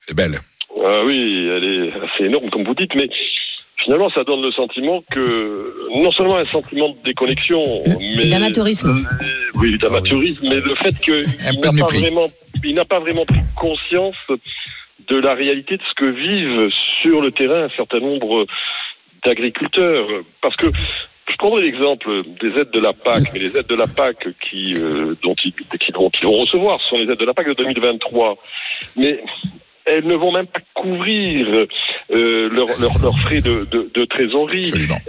[0.07, 0.39] C'est belle.
[0.85, 3.09] Ah oui, elle est assez énorme comme vous dites, mais
[3.85, 7.83] finalement ça donne le sentiment que non seulement un sentiment de déconnexion,
[8.17, 8.91] mais D'amateurisme.
[8.91, 11.23] Euh, oui, d'amateurisme, mais le fait qu'il
[11.61, 12.27] n'a pas vraiment,
[12.65, 14.17] il n'a pas vraiment pris conscience
[15.09, 16.71] de la réalité de ce que vivent
[17.03, 18.47] sur le terrain un certain nombre
[19.25, 20.07] d'agriculteurs,
[20.41, 20.67] parce que
[21.31, 24.75] je prendrai l'exemple des aides de la PAC, mais les aides de la PAC qui,
[24.77, 27.49] euh, dont, ils, qui vont, qu'ils vont recevoir, ce sont les aides de la PAC
[27.49, 28.37] de 2023.
[28.97, 29.23] Mais
[29.87, 31.67] elles ne vont même pas couvrir
[32.11, 35.01] euh, leurs frais de, de, de trésorerie Absolument.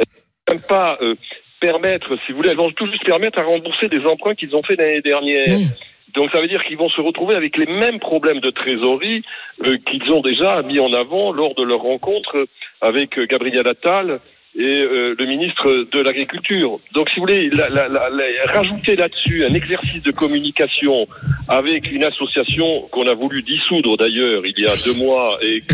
[0.50, 1.16] même pas euh,
[1.60, 4.64] permettre, si vous voulez, elles vont tout juste permettre à rembourser des emprunts qu'ils ont
[4.64, 5.48] fait l'année dernière.
[5.48, 5.68] Oui.
[6.14, 9.24] Donc ça veut dire qu'ils vont se retrouver avec les mêmes problèmes de trésorerie
[9.64, 12.48] euh, qu'ils ont déjà mis en avant lors de leur rencontre
[12.82, 14.20] avec euh, Gabriel Attal
[14.58, 16.80] et euh, le ministre de l'Agriculture.
[16.94, 21.08] Donc si vous voulez, la, la- la- la- rajouter là-dessus un exercice de communication
[21.50, 25.74] avec une association qu'on a voulu dissoudre d'ailleurs il y a deux mois et que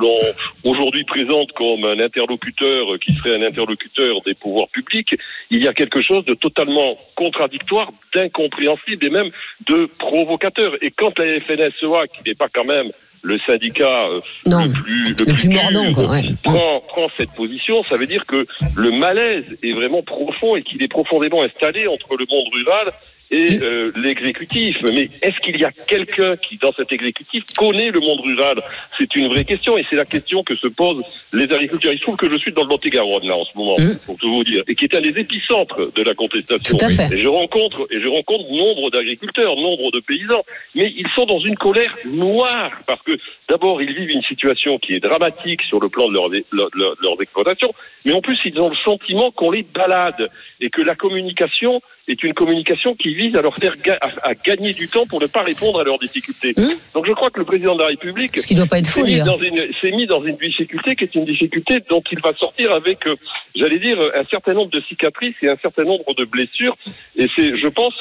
[0.00, 5.14] l'on aujourd'hui présente comme un interlocuteur qui serait un interlocuteur des pouvoirs publics,
[5.50, 9.30] il y a quelque chose de totalement contradictoire, d'incompréhensible et même
[9.66, 10.72] de provocateur.
[10.82, 12.90] Et quand la FNSEA, qui n'est pas quand même
[13.24, 14.64] le syndicat euh, Non.
[14.64, 16.22] le plus, le Le plus dur, mordant, quoi, ouais.
[16.42, 20.82] prend, prend cette position, ça veut dire que le malaise est vraiment profond et qu'il
[20.82, 22.92] est profondément installé entre le monde rural
[23.30, 24.76] et euh, l'exécutif.
[24.92, 28.62] Mais est-ce qu'il y a quelqu'un qui, dans cet exécutif, connaît le monde rural?
[28.98, 31.92] C'est une vraie question et c'est la question que se posent les agriculteurs.
[31.92, 33.98] Il se trouve que je suis dans le Lot-et-Garonne là en ce moment, Mm.
[34.06, 36.76] pour tout vous dire, et qui est un des épicentres de la contestation.
[36.78, 37.14] Tout à fait.
[37.16, 41.40] Et je rencontre et je rencontre nombre d'agriculteurs, nombre de paysans, mais ils sont dans
[41.40, 45.88] une colère noire parce que d'abord ils vivent une situation qui est dramatique sur le
[45.88, 47.72] plan de leurs, leur- leur- leurs exploitations,
[48.04, 50.28] mais en plus ils ont le sentiment qu'on les balade
[50.60, 54.34] et que la communication est une communication qui vise à leur faire ga- à, à
[54.34, 56.52] gagner du temps pour ne pas répondre à leurs difficultés.
[56.56, 56.74] Hum.
[56.94, 58.30] Donc je crois que le président de la République
[58.78, 62.02] être s'est mis, dans une, s'est mis dans une difficulté qui est une difficulté dont
[62.10, 63.16] il va sortir avec, euh,
[63.54, 66.76] j'allais dire, un certain nombre de cicatrices et un certain nombre de blessures.
[67.16, 67.94] Et c'est, je pense,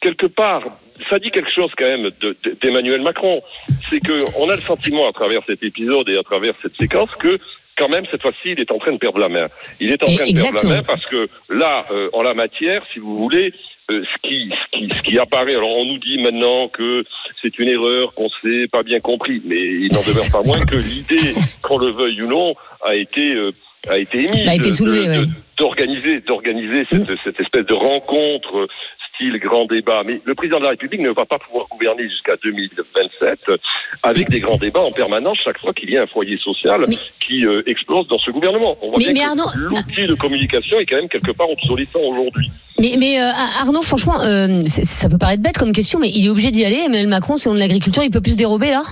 [0.00, 0.62] quelque part,
[1.10, 3.42] ça dit quelque chose quand même de- de- d'Emmanuel Macron.
[3.90, 7.10] C'est que on a le sentiment à travers cet épisode et à travers cette séquence
[7.18, 7.38] que
[7.78, 9.48] quand même cette fois-ci il est en train de perdre la main.
[9.80, 12.84] Il est en train de perdre la main parce que là, euh, en la matière,
[12.92, 13.52] si vous voulez,
[13.90, 17.04] euh, ce, qui, ce, qui, ce qui apparaît, alors on nous dit maintenant que
[17.40, 20.76] c'est une erreur, qu'on s'est pas bien compris, mais il n'en demeure pas moins que
[20.76, 23.50] l'idée, qu'on le veuille ou non, a été euh,
[23.88, 25.26] a été émise A été de- soulevée, de- ouais.
[25.58, 28.68] d'organiser d'organiser cette, cette espèce de rencontre euh,
[29.14, 30.02] style grand débat.
[30.04, 33.56] Mais le président de la République ne va pas pouvoir gouverner jusqu'à 2027 euh,
[34.02, 36.96] avec des grands débats en permanence chaque fois qu'il y a un foyer social Mais-
[37.26, 38.76] qui euh, explose dans ce gouvernement.
[38.82, 42.50] On voit Mais- bien Arnaud- l'outil de communication est quand même quelque part obsolescent aujourd'hui.
[42.78, 43.26] Mais, mais euh,
[43.60, 46.80] Arnaud, franchement, euh, ça peut paraître bête comme question, mais il est obligé d'y aller.
[46.86, 48.82] Emmanuel Macron, selon l'agriculture, il peut plus se dérober là?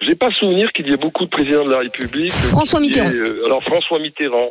[0.00, 2.30] J'ai pas souvenir qu'il y ait beaucoup de présidents de la République.
[2.30, 3.10] François Mitterrand.
[3.10, 4.50] euh, alors François Mitterrand.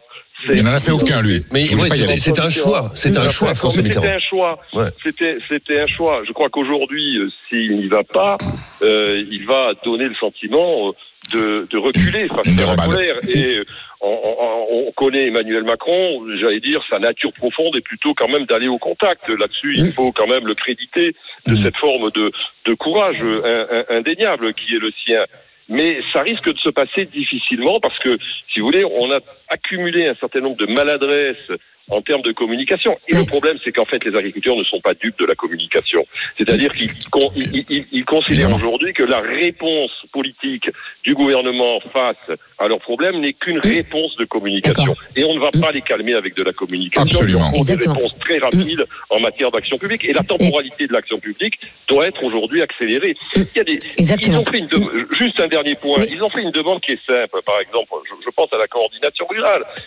[0.49, 1.43] Il n'en a fait aucun, lui.
[1.51, 2.91] Mais ouais, c'était un choix.
[2.93, 4.59] C'était un choix, François C'était un choix.
[4.73, 4.89] Ouais.
[5.03, 6.21] C'était, c'était un choix.
[6.27, 8.37] Je crois qu'aujourd'hui, euh, s'il n'y va pas,
[8.83, 10.91] euh, il va donner le sentiment euh,
[11.33, 13.15] de, de reculer face à la colère.
[13.27, 13.63] Et euh,
[14.01, 18.45] on, on- on connaît Emmanuel Macron, j'allais dire, sa nature profonde est plutôt quand même
[18.45, 19.27] d'aller au contact.
[19.27, 21.15] Là-dessus, il faut quand même le créditer
[21.47, 22.31] de cette forme de,
[22.65, 25.23] de courage in- in- indéniable qui est le sien.
[25.69, 28.17] Mais ça risque de se passer difficilement parce que,
[28.53, 31.51] si vous voulez, on a accumulé un certain nombre de maladresses
[31.89, 32.97] en termes de communication.
[33.07, 36.05] Et le problème, c'est qu'en fait, les agriculteurs ne sont pas dupes de la communication.
[36.37, 40.69] C'est-à-dire qu'ils con- ils, ils- ils considèrent aujourd'hui que la réponse politique
[41.05, 42.17] du gouvernement face
[42.59, 44.93] à leurs problèmes n'est qu'une réponse de communication.
[45.15, 47.03] Et on ne va pas les calmer avec de la communication.
[47.03, 47.51] Absolument.
[47.53, 50.03] Auront des réponses très rapides en matière d'action publique.
[50.03, 51.57] Et la temporalité de l'action publique
[51.87, 53.15] doit être aujourd'hui accélérée.
[53.37, 54.39] Il y a des, Exactement.
[54.39, 56.03] ils ont fait une dem- juste un dernier point.
[56.13, 57.39] Ils ont fait une demande qui est simple.
[57.45, 59.25] Par exemple, je, je pense à la coordination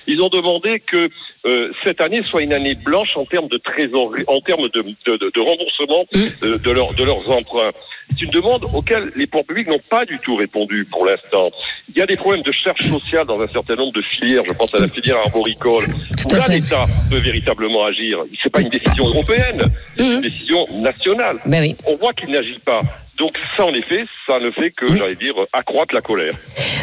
[0.07, 1.09] Ils ont demandé que
[1.47, 5.17] euh, cette année soit une année blanche en termes de trésorerie, en termes de, de,
[5.17, 6.45] de- de remboursement Mm.
[6.45, 7.71] euh, de, leur- de leurs emprunts.
[8.11, 11.51] C'est une demande auquel les pouvoirs publics n'ont pas du tout répondu pour l'instant.
[11.89, 14.43] Il y a des problèmes de charge sociale dans un certain nombre de filières.
[14.49, 15.85] Je pense à la filière arboricole.
[15.85, 18.19] Où là, l'État peut véritablement agir.
[18.43, 19.63] C'est pas une décision européenne,
[19.97, 20.13] c'est Mhm.
[20.17, 21.77] une décision nationale Ben oui.
[21.87, 22.81] on voit qu'il n'agit pas.
[23.21, 26.33] Donc ça, en effet, ça ne fait que, j'allais dire, accroître la colère.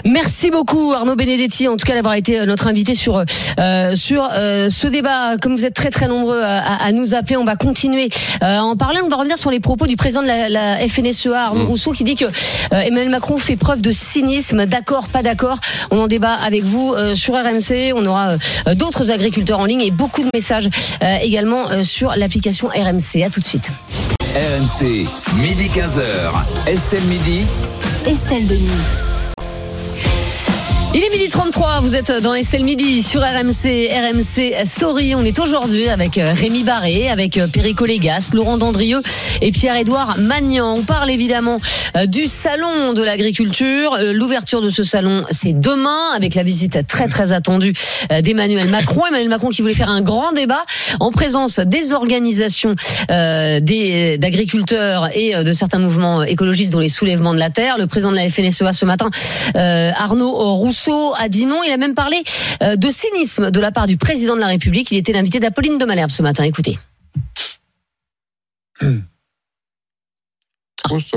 [0.06, 4.24] Merci beaucoup Arnaud Benedetti, en tout cas d'avoir été euh, notre invité sur euh, sur
[4.24, 5.38] euh, ce débat.
[5.42, 9.00] Comme vous êtes très très nombreux à, nous appeler, on va continuer à en parler.
[9.04, 12.04] On va revenir sur les propos du président de la, la FNSEA, Arnaud Rousseau, qui
[12.04, 12.30] dit que euh,
[12.72, 14.68] Emmanuel Macron fait preuve de cynisme.
[14.68, 15.58] D'accord, pas d'accord.
[15.90, 17.94] On en débat avec vous sur RMC.
[17.96, 18.36] On aura
[18.76, 20.70] d'autres agriculteurs en ligne et beaucoup de messages
[21.24, 23.24] également sur l'application RMC.
[23.24, 23.72] À tout de suite.
[24.38, 25.08] RMC,
[25.42, 26.68] midi 15h.
[26.68, 27.48] Estelle Midi.
[28.06, 29.07] Estelle Denis.
[30.94, 35.16] Il est midi 33, vous êtes dans Estelle Midi sur RMC, RMC Story.
[35.16, 39.02] On est aujourd'hui avec euh, Rémi Barré, avec euh, Perico Légas, Laurent Dandrieux
[39.42, 40.76] et Pierre-Édouard Magnan.
[40.78, 41.60] On parle évidemment
[41.96, 43.98] euh, du salon de l'agriculture.
[44.14, 47.74] L'ouverture de ce salon, c'est demain avec la visite très très attendue
[48.24, 49.06] d'Emmanuel Macron.
[49.08, 50.64] Emmanuel Macron qui voulait faire un grand débat
[51.00, 52.74] en présence des organisations
[53.12, 57.78] euh, d'agriculteurs et de certains mouvements écologistes dont les soulèvements de la terre.
[57.78, 59.10] Le président de la FNSEA ce matin,
[59.56, 61.62] euh, Arnaud Rousseau, Rousseau a dit non.
[61.66, 62.22] Il a même parlé
[62.62, 64.92] euh, de cynisme de la part du président de la République.
[64.92, 66.44] Il était l'invité d'Apolline de Malherbe ce matin.
[66.44, 66.78] Écoutez.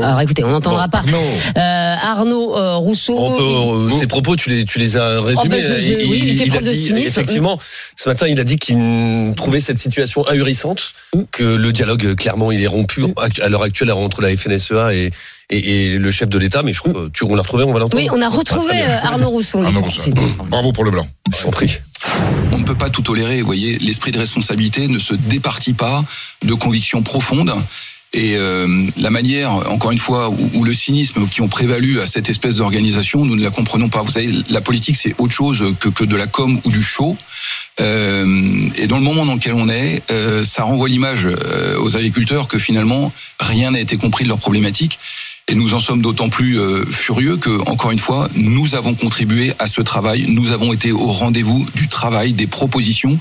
[0.03, 1.17] Alors écoutez, on n'entendra pas Arnaud.
[1.57, 3.15] euh, Arnaud euh, Rousseau.
[3.15, 5.43] Peut, euh, ses propos, tu les, tu les as résumés.
[5.45, 7.07] Oh, ben, je- je- oui, il fait a dit, cynisme.
[7.07, 7.57] effectivement,
[7.95, 11.21] ce matin, il a dit qu'il trouvait cette situation ahurissante, Mm.
[11.31, 13.05] que le dialogue, clairement, il est rompu
[13.41, 15.11] à l'heure actuelle entre la FNSEA et,
[15.51, 16.63] et, et le chef de l'État.
[16.63, 18.03] Mais je crois, tu, on l'a retrouvé, on va l'entendre.
[18.03, 19.59] oui, on a retrouvé euh, Arnaud Rousseau.
[19.59, 20.17] on Arnaud suite.
[20.49, 21.07] Bravo pour le blanc.
[21.37, 21.79] Je t'en prie.
[22.53, 23.41] On ne peut pas tout tolérer.
[23.41, 26.05] Vous voyez, l'esprit de responsabilité ne se départit pas
[26.45, 27.53] de convictions profondes.
[28.13, 32.09] Et euh, la manière, encore une fois, où, où le cynisme qui ont prévalu à
[32.09, 34.03] cette espèce d'organisation, nous ne la comprenons pas.
[34.03, 37.17] Vous savez, la politique, c'est autre chose que, que de la com ou du show.
[37.81, 41.97] Euh, et dans le moment dans lequel on est, euh, ça renvoie l'image euh, aux
[41.97, 44.99] agriculteurs que finalement, rien n'a été compris de leurs problématiques.
[45.51, 49.53] Et nous en sommes d'autant plus euh, furieux que, encore une fois, nous avons contribué
[49.59, 50.27] à ce travail.
[50.29, 53.19] Nous avons été au rendez-vous du travail, des propositions.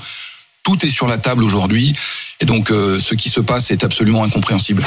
[0.62, 1.92] Tout est sur la table aujourd'hui.
[2.40, 4.82] Et donc, euh, ce qui se passe est absolument incompréhensible.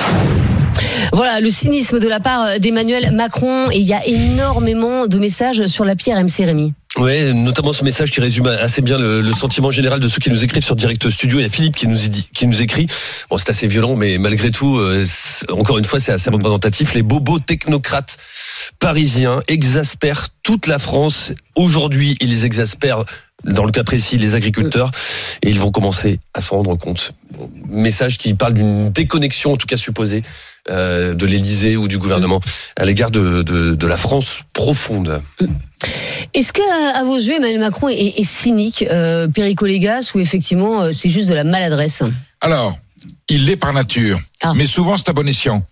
[1.12, 3.70] Voilà, le cynisme de la part d'Emmanuel Macron.
[3.72, 6.74] Et il y a énormément de messages sur la pierre MC Rémi.
[6.98, 10.30] Ouais, notamment ce message qui résume assez bien le, le sentiment général de ceux qui
[10.30, 11.40] nous écrivent sur Direct Studio.
[11.40, 12.86] Il y a Philippe qui nous dit, qui nous écrit.
[13.30, 15.04] Bon, c'est assez violent, mais malgré tout, euh,
[15.50, 16.94] encore une fois, c'est assez représentatif.
[16.94, 18.18] Les bobos technocrates
[18.80, 21.34] parisiens exaspèrent toute la France.
[21.56, 23.06] Aujourd'hui, ils exaspèrent,
[23.44, 24.90] dans le cas précis, les agriculteurs,
[25.42, 27.14] et ils vont commencer à s'en rendre compte.
[27.68, 30.22] Message qui parle d'une déconnexion, en tout cas supposée,
[30.70, 32.40] euh, de l'Élysée ou du gouvernement
[32.78, 35.22] à l'égard de, de, de la France profonde.
[36.34, 40.92] Est-ce que, à vos yeux, Emmanuel Macron est, est cynique, euh, péricolégas, ou effectivement euh,
[40.92, 42.04] c'est juste de la maladresse?
[42.42, 42.78] Alors,
[43.30, 44.54] il l'est par nature, Ah.
[44.56, 45.66] mais souvent c'est à bon escient.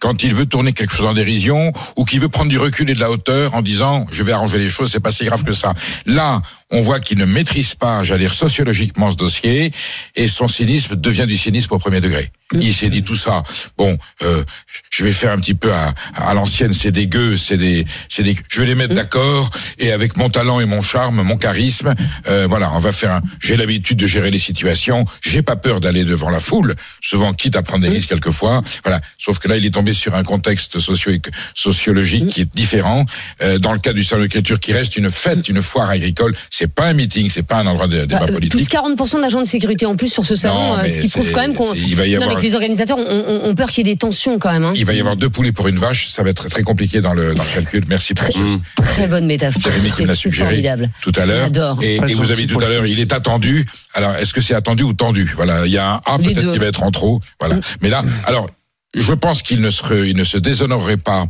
[0.00, 2.94] Quand il veut tourner quelque chose en dérision ou qu'il veut prendre du recul et
[2.94, 5.52] de la hauteur en disant je vais arranger les choses, c'est pas si grave que
[5.52, 5.74] ça.
[6.06, 9.72] Là, on voit qu'il ne maîtrise pas, j'allais dire sociologiquement ce dossier
[10.16, 12.30] et son cynisme devient du cynisme au premier degré.
[12.52, 13.42] Il s'est dit tout ça.
[13.76, 14.42] Bon, euh,
[14.88, 18.22] je vais faire un petit peu à, à l'ancienne, c'est des gueux, c'est des, c'est
[18.22, 21.94] des, je vais les mettre d'accord et avec mon talent et mon charme, mon charisme,
[22.26, 23.12] euh, voilà, on va faire.
[23.12, 25.04] Un, j'ai l'habitude de gérer les situations.
[25.22, 28.62] J'ai pas peur d'aller devant la foule, souvent quitte à prendre des risques quelquefois.
[28.82, 29.00] Voilà.
[29.18, 31.12] Sauf que là, il est tombé sur un contexte socio
[31.54, 33.04] sociologique qui est différent.
[33.42, 36.34] Euh, dans le cas du salon de l'écriture, qui reste une fête, une foire agricole,
[36.58, 38.50] c'est pas un meeting, c'est pas un endroit de débat Bah, politique.
[38.50, 41.30] Plus 40% d'agents de sécurité en plus sur ce salon, Non, euh, ce qui prouve
[41.30, 41.72] quand même qu'on.
[41.72, 44.38] va y Non, avoir- les organisateurs ont, ont- ont peur qu'il y ait des tensions
[44.40, 44.64] quand même.
[44.64, 44.72] hein.
[44.74, 47.14] Il va y avoir deux poulets pour une vache, ça va être très compliqué dans
[47.14, 47.84] le, dans le calcul.
[47.88, 48.38] Merci pour ce,
[48.82, 49.62] Très bonne métaphore.
[49.62, 50.90] C'est Rémi qui me l'a C'est suggéré formidable.
[51.00, 51.44] tout à l'heure.
[51.44, 51.82] J'adore.
[51.82, 53.64] Et, et vous avez dit tout à l'heure, il est attendu.
[53.94, 55.32] Alors, est-ce que c'est attendu ou tendu?
[55.36, 57.20] Voilà, il y a un A peut-être qui va être en trop.
[57.38, 57.56] Voilà.
[57.56, 57.60] Mm.
[57.82, 58.48] Mais là, alors,
[58.94, 61.26] je pense qu'il ne se, il ne se déshonorerait pas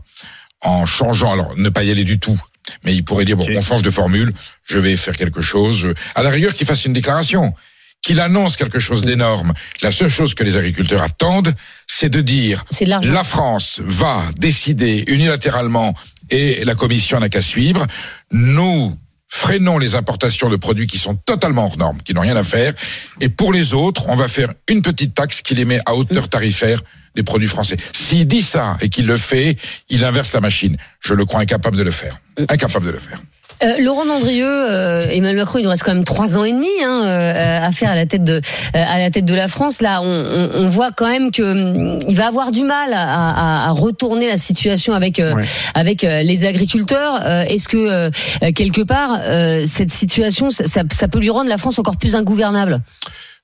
[0.63, 1.33] en changeant.
[1.33, 2.41] Alors, ne pas y aller du tout.
[2.85, 4.33] Mais il pourrait dire bon, on change de formule.
[4.65, 5.93] Je vais faire quelque chose.
[6.15, 7.55] À la rigueur, qu'il fasse une déclaration.
[8.01, 9.53] Qu'il annonce quelque chose d'énorme.
[9.83, 11.53] La seule chose que les agriculteurs attendent,
[11.89, 15.95] c'est de dire C'est de la France va décider unilatéralement
[16.31, 17.85] et la Commission n'a qu'à suivre.
[18.31, 18.97] Nous
[19.29, 22.73] freinons les importations de produits qui sont totalement hors normes, qui n'ont rien à faire.
[23.21, 26.29] Et pour les autres, on va faire une petite taxe qui les met à hauteur
[26.29, 26.81] tarifaire
[27.19, 27.77] des produits français.
[27.93, 29.57] S'il dit ça et qu'il le fait,
[29.89, 30.77] il inverse la machine.
[31.01, 32.15] Je le crois incapable de le faire.
[32.49, 33.19] Incapable de le faire.
[33.65, 36.69] Euh, Laurent Dandrieux, euh, Emmanuel Macron, il nous reste quand même trois ans et demi
[36.85, 38.41] hein, euh, à faire à la tête de euh,
[38.73, 39.81] à la tête de la France.
[39.83, 43.03] Là, on, on, on voit quand même que hum, il va avoir du mal à,
[43.03, 45.43] à, à retourner la situation avec euh, Ouais.
[45.75, 47.15] avec euh, les agriculteurs.
[47.25, 48.11] Euh, Est-ce que euh,
[48.55, 52.15] quelque part euh, cette situation, ça, ça, ça peut lui rendre la France encore plus
[52.15, 52.81] ingouvernable?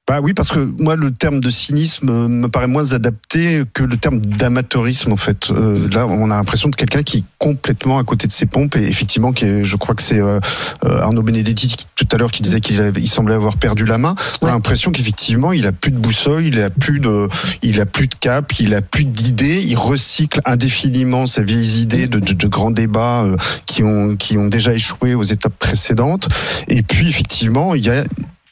[0.06, 3.82] Bah oui, parce que moi, le terme de cynisme euh, me paraît moins adapté que
[3.82, 5.50] le terme d'amateurisme, en fait.
[5.50, 8.76] Euh, là, on a l'impression de quelqu'un qui est complètement à côté de ses pompes,
[8.76, 10.40] et effectivement, qui est, je crois que c'est euh,
[10.84, 13.96] euh, Arnaud Benedetti qui- tout à l'heure qui disait qu'il il semblait avoir perdu la
[13.96, 14.14] main.
[14.42, 17.26] On a l'impression qu'effectivement, il a plus de boussole, il a plus de,
[17.62, 22.08] il a plus de cap, il a plus d'idées, il recycle indéfiniment ses vieilles idées
[22.08, 26.28] de, de, de grands débats euh, qui ont, qui ont déjà échoué aux étapes précédentes.
[26.68, 28.04] Et puis, effectivement, il y a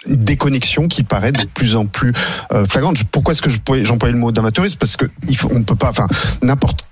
[0.07, 2.13] déconnexion qui paraît de plus en plus
[2.53, 3.03] euh, flagrante.
[3.11, 3.51] Pourquoi est-ce que
[3.85, 6.07] j'employais le mot d'amateurisme Parce que il faut, on peut pas, enfin,
[6.43, 6.87] n'importe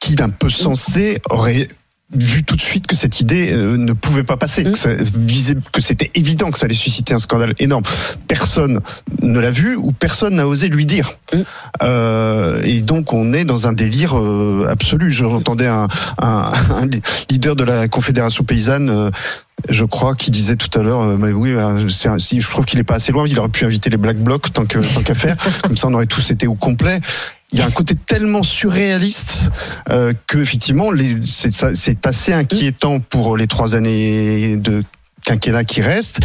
[0.00, 1.68] qui d'un peu sensé aurait
[2.12, 4.72] vu tout de suite que cette idée euh, ne pouvait pas passer, Mm.
[4.72, 7.84] que, ça visait- que c'était évident que ça allait susciter un scandale énorme.
[8.26, 8.80] Personne
[9.22, 11.12] ne l'a vu ou personne n'a osé lui dire.
[11.32, 11.36] Mm.
[11.82, 15.12] Euh, et donc on est dans un délire euh, absolu.
[15.12, 15.86] J'entendais un,
[16.18, 16.88] un, un
[17.30, 19.10] leader de la Confédération paysanne.
[19.68, 22.64] Je crois qui disait tout à l'heure, euh, mais oui, euh, un- si je trouve
[22.64, 25.36] qu'il est pas assez loin, il aurait pu inviter les Black Blocs tant qu'à faire,
[25.62, 27.00] comme ça on aurait tous été au complet.
[27.52, 29.50] il y a un côté tellement surréaliste
[29.90, 30.90] euh, que effectivement,
[31.26, 34.84] c'est assez inquiétant pour les trois années de
[35.24, 36.20] quinquennat qui restent.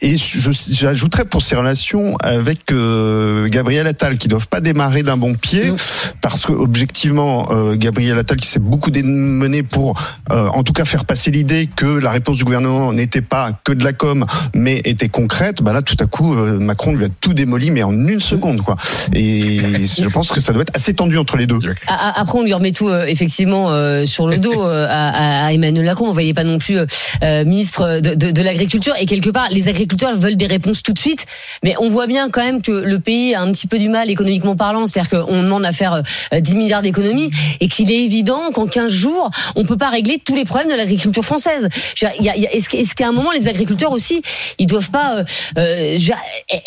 [0.00, 5.34] Et j'ajouterais pour ces relations avec euh, Gabriel Attal, qui doivent pas démarrer d'un bon
[5.34, 5.72] pied,
[6.20, 10.84] parce que objectivement, euh, Gabriel Attal qui s'est beaucoup démené pour, euh, en tout cas,
[10.84, 14.80] faire passer l'idée que la réponse du gouvernement n'était pas que de la com, mais
[14.84, 15.62] était concrète.
[15.62, 18.62] Bah là, tout à coup, euh, Macron lui a tout démoli, mais en une seconde,
[18.62, 18.76] quoi.
[19.14, 21.58] Et je pense que ça doit être assez tendu entre les deux.
[21.86, 25.46] A- a- Après, on lui remet tout euh, effectivement euh, sur le dos euh, à,
[25.46, 26.08] à Emmanuel Macron.
[26.08, 26.78] On voyait pas non plus
[27.44, 28.94] ministre de, de, de l'agriculture.
[29.00, 31.26] Et quelque part, les agriculteurs veulent des réponses tout de suite.
[31.62, 34.10] Mais on voit bien quand même que le pays a un petit peu du mal
[34.10, 34.86] économiquement parlant.
[34.86, 38.90] C'est-à-dire qu'on demande à faire euh, 10 milliards d'économies et qu'il est évident qu'en 15
[38.90, 41.68] jours, on peut pas régler tous les problèmes de l'agriculture française.
[42.00, 44.22] Est-ce qu'à un moment, les agriculteurs aussi,
[44.58, 45.24] ils doivent pas euh,
[45.58, 45.98] euh,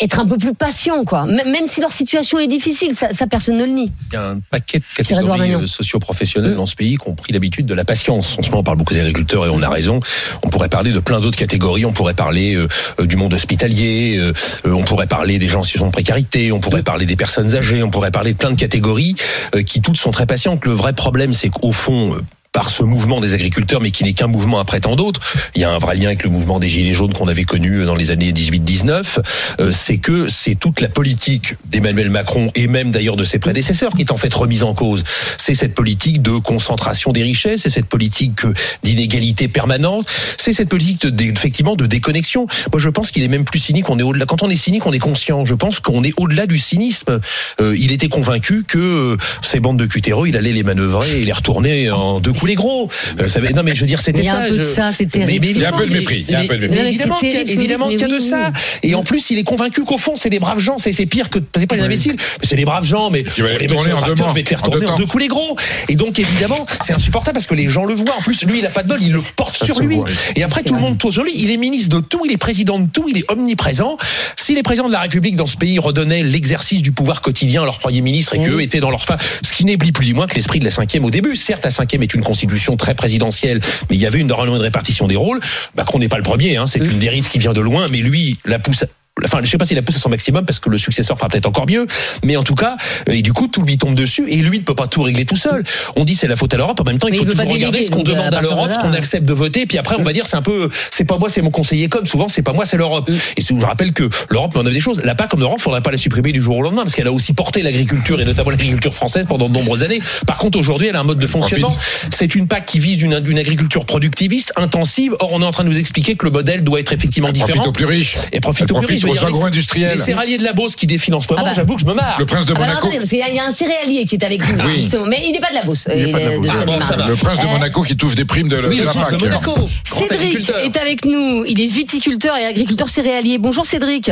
[0.00, 1.26] être un peu plus patients, quoi.
[1.26, 3.92] Même si leur situation est difficile, ça, ça personne ne le nie.
[4.12, 7.32] Il y a un paquet de catégories euh, socio-professionnelles dans ce pays qui ont pris
[7.32, 8.36] l'habitude de la patience.
[8.38, 10.00] En ce moment, on parle beaucoup des agriculteurs et on a raison.
[10.42, 11.63] On pourrait parler de plein d'autres catégories.
[11.64, 12.68] On pourrait parler euh,
[13.00, 14.16] euh, du monde hospitalier.
[14.18, 14.32] euh,
[14.64, 16.52] on pourrait parler des gens en situation de précarité.
[16.52, 17.82] On pourrait parler des personnes âgées.
[17.82, 19.14] On pourrait parler de plein de catégories
[19.54, 20.64] euh, qui toutes sont très patientes.
[20.64, 22.20] Le vrai problème, c'est qu'au fond, euh,
[22.54, 25.20] par ce mouvement des agriculteurs, mais qui n'est qu'un mouvement après tant d'autres.
[25.56, 27.84] Il y a un vrai lien avec le mouvement des Gilets jaunes qu'on avait connu
[27.84, 29.18] dans les années 18-19.
[29.60, 33.92] Euh, c'est que c'est toute la politique d'Emmanuel Macron et même d'ailleurs de ses prédécesseurs
[33.92, 35.02] qui est en fait remise en cause.
[35.36, 38.42] C'est cette politique de concentration des richesses, c'est cette politique
[38.84, 40.06] d'inégalité permanente,
[40.38, 42.46] c'est cette politique effectivement de déconnexion.
[42.72, 43.90] Moi, je pense qu'il est même plus cynique.
[43.90, 44.26] On est au-delà.
[44.26, 45.44] Quand on est cynique, on est conscient.
[45.44, 47.18] Je pense qu'on est au-delà du cynisme.
[47.60, 51.24] Euh, il était convaincu que euh, ces bandes de cutéreux, il allait les manœuvrer et
[51.24, 52.88] les retourner en deux coups les gros.
[53.20, 54.38] Euh, ça, non, mais je veux dire, c'était Il y a ça.
[54.40, 55.40] un peu de je- ça, c'est Mais- terrible.
[55.46, 56.60] mais Il y a un peu de évidemment, mépris, il y a un peu de
[56.62, 56.76] mépris.
[56.76, 58.52] mais évidemment qu'il y a, terrible, évidemment mais qu'il y a de oui, ça.
[58.82, 60.76] Et en plus, il est convaincu qu'au fond, c'est des braves gens.
[60.78, 63.10] C'est pire que c'est pas des imbéciles, c'est des braves gens.
[63.10, 64.96] Mais les les retourner messieurs en deux tracteurs, mois, je vais te les retourner en
[64.96, 65.56] deux coups les gros.
[65.88, 68.16] Et donc évidemment, c'est insupportable parce que les gens le voient.
[68.18, 69.98] En plus, lui, il a pas de bol, il le porte ça sur lui.
[70.36, 71.32] Et après, tout le monde tourne sur lui.
[71.36, 73.96] Il est ministre de tout, il est président de tout, il est omniprésent.
[74.36, 77.64] Si les présidents de la République dans ce pays redonnaient l'exercice du pouvoir quotidien à
[77.64, 79.04] leur premier ministre et qu'eux étaient dans leur
[79.42, 81.36] ce qui n'est plus plus ni moins que l'esprit de la cinquième au début.
[81.36, 84.62] Certes, la cinquième est une constitution très présidentielle, mais il y avait une normalement une
[84.62, 85.40] répartition des rôles.
[85.76, 88.38] Macron n'est pas le premier, hein, c'est une dérive qui vient de loin, mais lui
[88.44, 88.84] la pousse.
[89.24, 91.28] Enfin, je sais pas s'il la pousse à son maximum parce que le successeur fera
[91.28, 91.86] peut-être encore mieux,
[92.24, 92.76] mais en tout cas,
[93.08, 95.24] euh, et du coup, tout lui tombe dessus et lui ne peut pas tout régler
[95.24, 95.62] tout seul.
[95.94, 96.80] On dit c'est la faute à l'Europe.
[96.80, 98.26] En même temps, il Mais faut il toujours pas regarder déléguer, ce qu'on à demande
[98.26, 100.36] à partir de l'Europe, ce qu'on accepte de voter, puis après on va dire c'est
[100.36, 102.06] un peu, c'est pas moi, c'est mon conseiller comme.
[102.06, 103.08] Souvent, c'est pas moi, c'est l'Europe.
[103.36, 105.00] Et c'est où je rappelle que l'Europe met en œuvre des choses.
[105.04, 107.12] La PAC comme l'Europe, faudrait pas la supprimer du jour au lendemain parce qu'elle a
[107.12, 110.00] aussi porté l'agriculture et notamment l'agriculture française pendant de nombreuses années.
[110.26, 111.74] Par contre, aujourd'hui, elle a un mode de fonctionnement.
[112.12, 115.14] C'est une PAC qui vise une, une agriculture productiviste, intensive.
[115.20, 117.46] Or, on est en train de nous expliquer que le modèle doit être effectivement Profite
[117.46, 117.66] différent.
[117.66, 118.16] aux plus riches.
[118.32, 119.03] Et profite aux plus profite riches.
[119.04, 119.96] Je veux aux dire, les- agro-industriels.
[119.96, 121.54] Les céréaliers de la Beauce qui défilent en ce moment, Ah bah.
[121.54, 122.16] j'avoue que je me marre.
[122.18, 122.78] Le prince de Ah bah Monaco.
[122.78, 124.74] attendez, parce qu'il y a- il y a un céréalier qui est avec nous, Oui.
[124.80, 125.88] justement, mais il n'est pas de la Beauce.
[125.94, 126.40] Il n'est pas de la euh.
[126.60, 126.96] Ah bon, ça.
[126.96, 129.10] Le prince de Euh, Monaco qui touche des primes de, Oui, de le la prince
[129.12, 129.46] de PAC.
[129.46, 129.68] Monaco.
[129.84, 131.44] Cédric est avec nous.
[131.46, 133.38] Il est viticulteur et agriculteur céréalier.
[133.38, 134.10] Bonjour Cédric.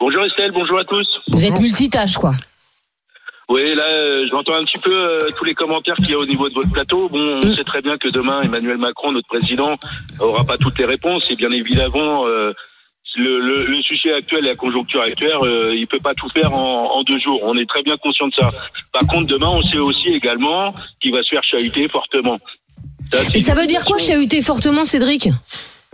[0.00, 1.06] Bonjour Estelle, bonjour à tous.
[1.28, 2.32] Vous êtes multitâche, quoi.
[3.48, 6.24] Oui, là, euh, j'entends un petit peu euh, tous les commentaires qu'il y a au
[6.24, 7.08] niveau de votre plateau.
[7.10, 7.54] Bon, on Mm.
[7.56, 9.76] sait très bien que demain, Emmanuel Macron, notre président,
[10.20, 11.24] aura pas toutes les réponses.
[11.28, 12.52] Et bien évidemment, euh,
[13.16, 16.52] le, le, le sujet actuel et la conjoncture actuelle, euh, il peut pas tout faire
[16.54, 17.40] en, en deux jours.
[17.42, 18.50] On est très bien conscient de ça.
[18.92, 22.38] Par contre, demain, on sait aussi également qu'il va se faire chahuter fortement.
[23.12, 25.28] c'est Et ça veut dire quoi, chahuter fortement, Cédric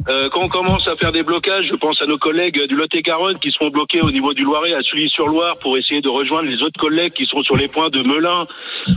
[0.09, 3.39] euh, quand on commence à faire des blocages, je pense à nos collègues du Lot-et-Garonne
[3.41, 6.79] qui seront bloqués au niveau du Loiret à Sully-sur-Loire pour essayer de rejoindre les autres
[6.79, 8.47] collègues qui sont sur les points de Melun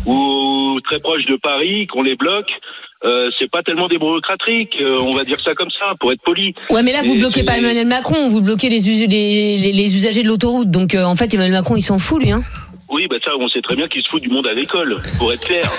[0.06, 2.54] ou très proches de Paris, qu'on les bloque.
[3.04, 6.22] Euh, c'est pas tellement des bureaucratiques, euh, on va dire ça comme ça, pour être
[6.22, 6.54] poli.
[6.70, 9.72] Ouais, mais là, vous Et bloquez pas Emmanuel Macron, vous bloquez les, us- les, les-
[9.72, 10.70] les usagers de l'autoroute.
[10.70, 12.32] Donc, euh, en fait, Emmanuel Macron, il s'en fout, lui.
[12.32, 12.44] Hein.
[12.90, 15.46] Oui, bah ça, on sait très bien qu'il se fout du monde agricole, pour être
[15.46, 15.64] clair.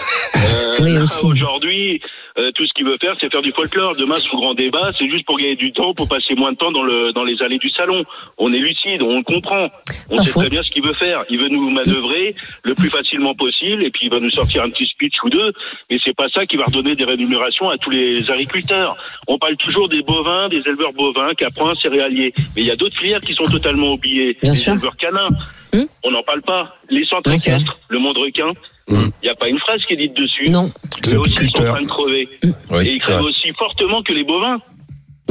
[0.55, 0.99] Euh, Oui.
[1.31, 2.01] Aujourd'hui,
[2.39, 3.95] euh, tout ce qu'il veut faire, c'est faire du folklore.
[3.97, 6.73] Demain, sous grand débat, c'est juste pour gagner du temps, pour passer moins de temps
[6.73, 8.05] dans, le, dans les allées du salon.
[8.39, 9.69] On est lucide, on le comprend.
[10.11, 10.41] On Pas sait faux.
[10.41, 11.25] très bien ce qu'il veut faire.
[11.29, 14.71] Il veut nous manœuvrer le plus facilement possible, et puis il va nous sortir un
[14.71, 15.53] petit speech ou deux.
[15.91, 18.97] Mais c'est pas ça qui va redonner des rémunérations à tous les agriculteurs.
[19.29, 22.33] On parle toujours des bovins, des éleveurs bovins, caprins, céréaliers.
[22.57, 24.37] Mais il y a d'autres filières qui sont totalement oubliées.
[24.43, 24.73] Bien les sûr.
[24.73, 25.29] éleveurs canins.
[25.75, 25.87] Hum.
[26.03, 26.77] On n'en parle pas.
[26.91, 28.53] Les centres équestres, le monde requin.
[28.89, 30.51] Il n'y a pas une phrase qui est dite dessus.
[30.51, 30.69] Non.
[31.13, 32.29] Eux aussi, ils sont en train de crever.
[32.71, 34.61] Oui, et ils c'est crèvent aussi fortement que les bovins.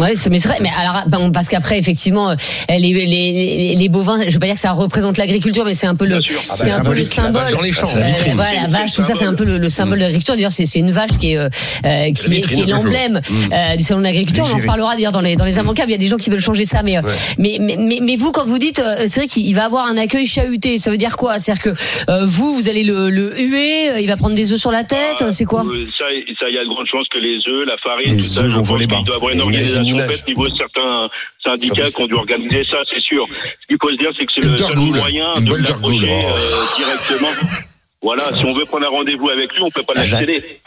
[0.02, 0.58] Ouais, c'est- mais c'est vrai.
[0.62, 2.36] Mais alors, bon, parce qu'après, effectivement, euh,
[2.70, 5.88] les, les, les, les bovins, je veux pas dire que ça représente l'agriculture, mais c'est
[5.88, 7.32] un peu le, Ah bah, un peu le symbole.
[7.44, 7.86] vache dans les champs.
[7.86, 8.34] C'est la vitrine.
[8.34, 10.36] Euh, voilà, la vache, tout ça, c'est un peu le, le symbole de l'agriculture.
[10.36, 11.50] D'ailleurs, c'est c'est une vache qui est, euh,
[11.86, 13.22] euh, qui, est- vitrine, qui l'emblème
[13.54, 14.45] euh, du salon de l'agriculture.
[14.49, 15.89] On en reparlera d'ailleurs dans les, dans les immanquables.
[15.89, 16.97] Il y a des gens qui veulent changer ça, mais,
[17.38, 19.97] mais, mais, mais, mais vous, quand vous dites, euh, c'est vrai qu'il va avoir un
[19.97, 21.38] accueil chahuté, ça veut dire quoi?
[21.39, 21.70] C'est-à-dire que
[22.10, 25.18] euh, vous, vous allez le, le huer, il va prendre des œufs sur la tête,
[25.22, 25.64] Ah, c'est quoi?
[25.88, 26.06] Ça,
[26.39, 28.41] ça, il y a de grandes chances que les œufs, la farine, Les tout ça,
[28.41, 29.04] œufs je vont pense voler qu'il bas.
[29.06, 31.08] doit avoir une Et organisation au niveau de certains
[31.44, 33.26] syndicats qui ont dû organiser ça, c'est sûr.
[33.62, 37.30] Ce qu'il faut se dire, c'est que c'est le seul moyen de l'approcher euh, directement.
[38.02, 40.62] Voilà, si on veut prendre un rendez-vous avec lui, on peut pas La l'accéder.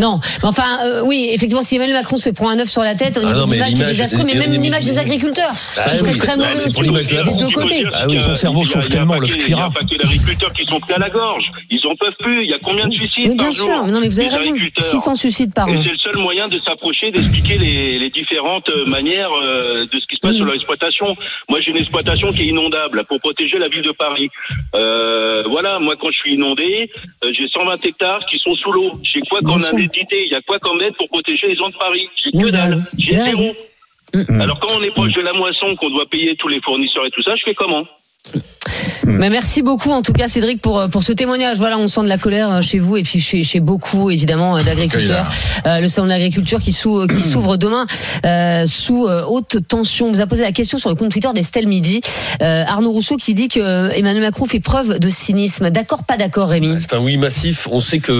[0.00, 2.94] Non, mais enfin, euh, oui, effectivement, si Emmanuel Macron se prend un œuf sur la
[2.94, 4.84] tête, au Ah niveau non, de mais l'image, c'est désastreux, mais y même une l'image
[4.84, 5.50] des image- agriculteurs.
[5.76, 7.42] Ah ce serait oui, très bah, mauvais c'est l'image de la des France.
[7.42, 7.84] deux côtés.
[7.92, 9.26] Ah oui, que, son cerveau il y a- chauffe y tellement, le.
[9.28, 11.44] Il n'y a pas que les agriculteurs qui sont pris à la gorge.
[11.70, 12.44] Ils en peuvent plus.
[12.44, 13.66] Il y a combien de suicides bien par sûr.
[13.66, 14.50] jour Mais non, mais vous avez raison.
[14.50, 14.84] agriculteurs.
[14.86, 15.82] 600 suicides par Et an.
[15.84, 20.06] c'est le seul moyen de s'approcher, d'expliquer les, les différentes euh, manières euh, de ce
[20.06, 21.14] qui se passe sur leur exploitation.
[21.48, 24.28] Moi, j'ai une exploitation qui est inondable pour protéger la ville de Paris.
[24.74, 26.90] Euh, voilà, moi, quand je suis inondé,
[27.32, 28.92] j'ai 120 hectares qui sont sous l'eau.
[29.02, 29.62] J'ai quoi Bien comme
[29.94, 32.08] Il y a quoi comme aide pour protéger les gens de Paris?
[32.16, 32.82] J'ai que dalle.
[32.98, 33.54] J'ai zéro.
[34.40, 37.10] Alors, quand on est proche de la moisson, qu'on doit payer tous les fournisseurs et
[37.10, 37.86] tout ça, je fais comment?
[39.06, 41.56] Mais merci beaucoup en tout cas Cédric pour euh, pour ce témoignage.
[41.56, 44.56] Voilà, on sent de la colère euh, chez vous et puis chez chez beaucoup évidemment
[44.56, 45.26] euh, d'agriculteurs.
[45.66, 47.86] Euh, le salon de l'agriculture qui s'ouvre qui s'ouvre demain
[48.24, 50.08] euh, sous euh, haute tension.
[50.08, 52.00] On vous a posé la question sur le compte Twitter d'Estelle Midi.
[52.40, 55.70] Arnaud Rousseau qui dit que Emmanuel Macron fait preuve de cynisme.
[55.70, 56.76] D'accord, pas d'accord, Rémi?
[56.80, 57.66] C'est un oui massif.
[57.70, 58.12] On sait que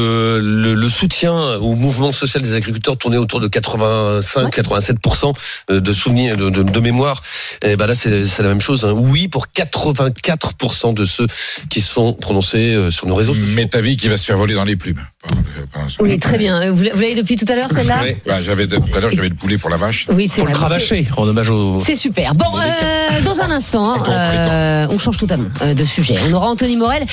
[0.42, 5.32] le, le soutien au mouvement social des agriculteurs tournait autour de 85-87%
[5.70, 7.22] de souvenirs, de, de, de mémoire.
[7.64, 8.11] Et ben là, c'est
[8.42, 8.84] la même chose.
[8.84, 8.92] hein.
[8.92, 9.46] Oui pour
[9.93, 11.26] 84% de ceux
[11.68, 13.49] qui sont prononcés euh, sur nos réseaux sociaux.
[13.55, 15.01] Mais ta vie qui va se faire voler dans les plumes.
[15.72, 16.61] Pas- Oui, très bien.
[16.62, 18.16] Euh, Vous l'a- vous l'avez depuis tout à l'heure celle-là Oui.
[18.26, 20.07] Bah, j'avais tout à l'heure j'avais le poulet pour la vache.
[20.11, 20.53] Oui, c'est vrai.
[20.53, 21.78] cravacher en hommage au.
[21.78, 22.34] C'est super.
[22.34, 26.14] Bon, euh, dans un instant, euh, on change totalement euh, de sujet.
[26.28, 27.05] On aura Anthony Morel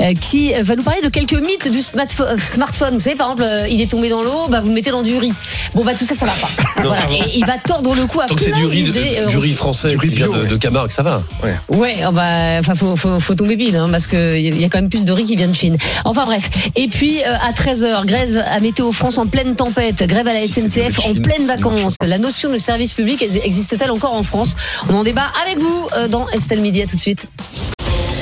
[0.00, 2.28] euh, qui va nous parler de quelques mythes du smartphone.
[2.28, 2.94] euh, smartphone.
[2.94, 5.02] Vous savez, par exemple, euh, il est tombé dans l'eau, bah, vous le mettez dans
[5.02, 5.32] du riz.
[5.74, 6.48] Bon, bah tout ça, ça va pas.
[6.84, 7.02] Voilà.
[7.10, 9.38] Et il va tordre le cou à Tant que c'est du riz, d'idées, euh, du
[9.38, 10.46] riz français, du riz bio, de, ouais.
[10.46, 11.22] de Camargue, ça va.
[11.42, 11.56] Ouais.
[11.68, 14.68] Ouais, oh bah, enfin, faut, faut, faut tomber pile, hein, parce que il y a
[14.68, 15.76] quand même plus de riz qui vient de Chine.
[16.04, 16.48] Enfin bref.
[16.74, 20.40] Et puis euh, à 13h, grève à Météo France en pleine tempête, grève à la
[20.40, 21.94] SNCF en pleine vacances.
[22.04, 24.56] La notion de service public ex- existe-t-elle encore en France?
[24.88, 26.82] On en débat avec vous euh, dans Estelle Midi.
[26.82, 27.28] À tout de suite.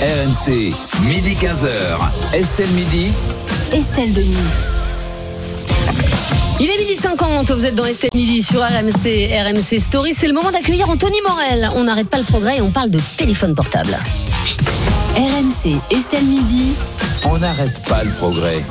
[0.02, 0.72] RMC,
[1.06, 1.68] midi 15h.
[2.34, 3.06] Estelle Midi.
[3.72, 4.36] Estelle Denis.
[6.60, 10.14] Il est midi 50, vous êtes dans Estelle Midi sur RMC, RMC Story.
[10.14, 11.68] C'est le moment d'accueillir Anthony Morel.
[11.74, 13.96] On n'arrête pas le progrès et on parle de téléphone portable.
[15.16, 16.72] RMC, Estelle Midi.
[17.24, 18.62] On n'arrête pas le progrès.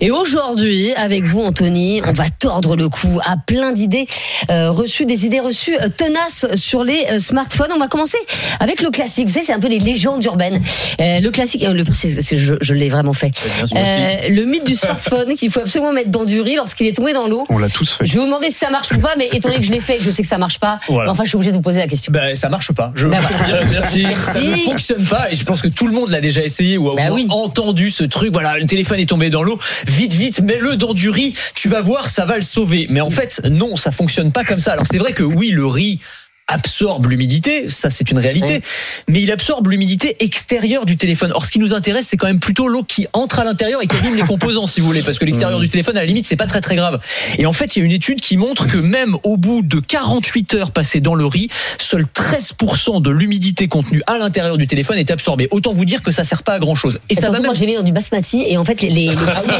[0.00, 4.06] Et aujourd'hui, avec vous, Anthony, on va tordre le cou à plein d'idées
[4.50, 7.70] euh, reçues, des idées reçues euh, tenaces sur les euh, smartphones.
[7.74, 8.18] On va commencer
[8.60, 9.26] avec le classique.
[9.26, 10.62] Vous savez, c'est un peu les légendes urbaines.
[11.00, 13.30] Euh, le classique, euh, je, je l'ai vraiment fait.
[13.74, 17.12] Euh, le mythe du smartphone qu'il faut absolument mettre dans du riz lorsqu'il est tombé
[17.12, 17.46] dans l'eau.
[17.48, 18.06] On l'a tous fait.
[18.06, 19.80] Je vais vous demander si ça marche ou pas, mais étant donné que je l'ai
[19.80, 20.80] fait, et que je sais que ça marche pas.
[20.88, 21.10] Voilà.
[21.10, 22.12] Enfin, je suis obligé de vous poser la question.
[22.12, 22.92] Bah, ça marche pas.
[22.94, 24.02] Je Bah, que Merci.
[24.02, 24.64] ça ne Merci.
[24.64, 27.12] fonctionne pas et je pense que tout le monde l'a déjà essayé ou a Bah
[27.12, 27.26] oui.
[27.30, 28.32] entendu ce truc.
[28.32, 29.58] Voilà, le téléphone est tombé dans l'eau.
[29.86, 31.34] Vite, vite, mets-le dans du riz.
[31.54, 32.86] Tu vas voir, ça va le sauver.
[32.90, 34.72] Mais en fait, non, ça fonctionne pas comme ça.
[34.72, 36.00] Alors c'est vrai que oui, le riz
[36.46, 38.60] absorbe l'humidité, ça c'est une réalité,
[39.08, 41.32] mais il absorbe l'humidité extérieure du téléphone.
[41.34, 43.86] Or ce qui nous intéresse, c'est quand même plutôt l'eau qui entre à l'intérieur et
[43.86, 46.26] qui abîme les composants si vous voulez parce que l'extérieur du téléphone à la limite
[46.26, 47.00] c'est pas très très grave.
[47.38, 49.80] Et en fait, il y a une étude qui montre que même au bout de
[49.80, 54.98] 48 heures passées dans le riz, seul 13% de l'humidité contenue à l'intérieur du téléphone
[54.98, 55.48] est absorbée.
[55.50, 57.00] Autant vous dire que ça sert pas à grand chose.
[57.08, 58.90] Et Et ça va même moi, j'ai mis dans du basmati et en fait, les,
[58.90, 59.50] les, les petits,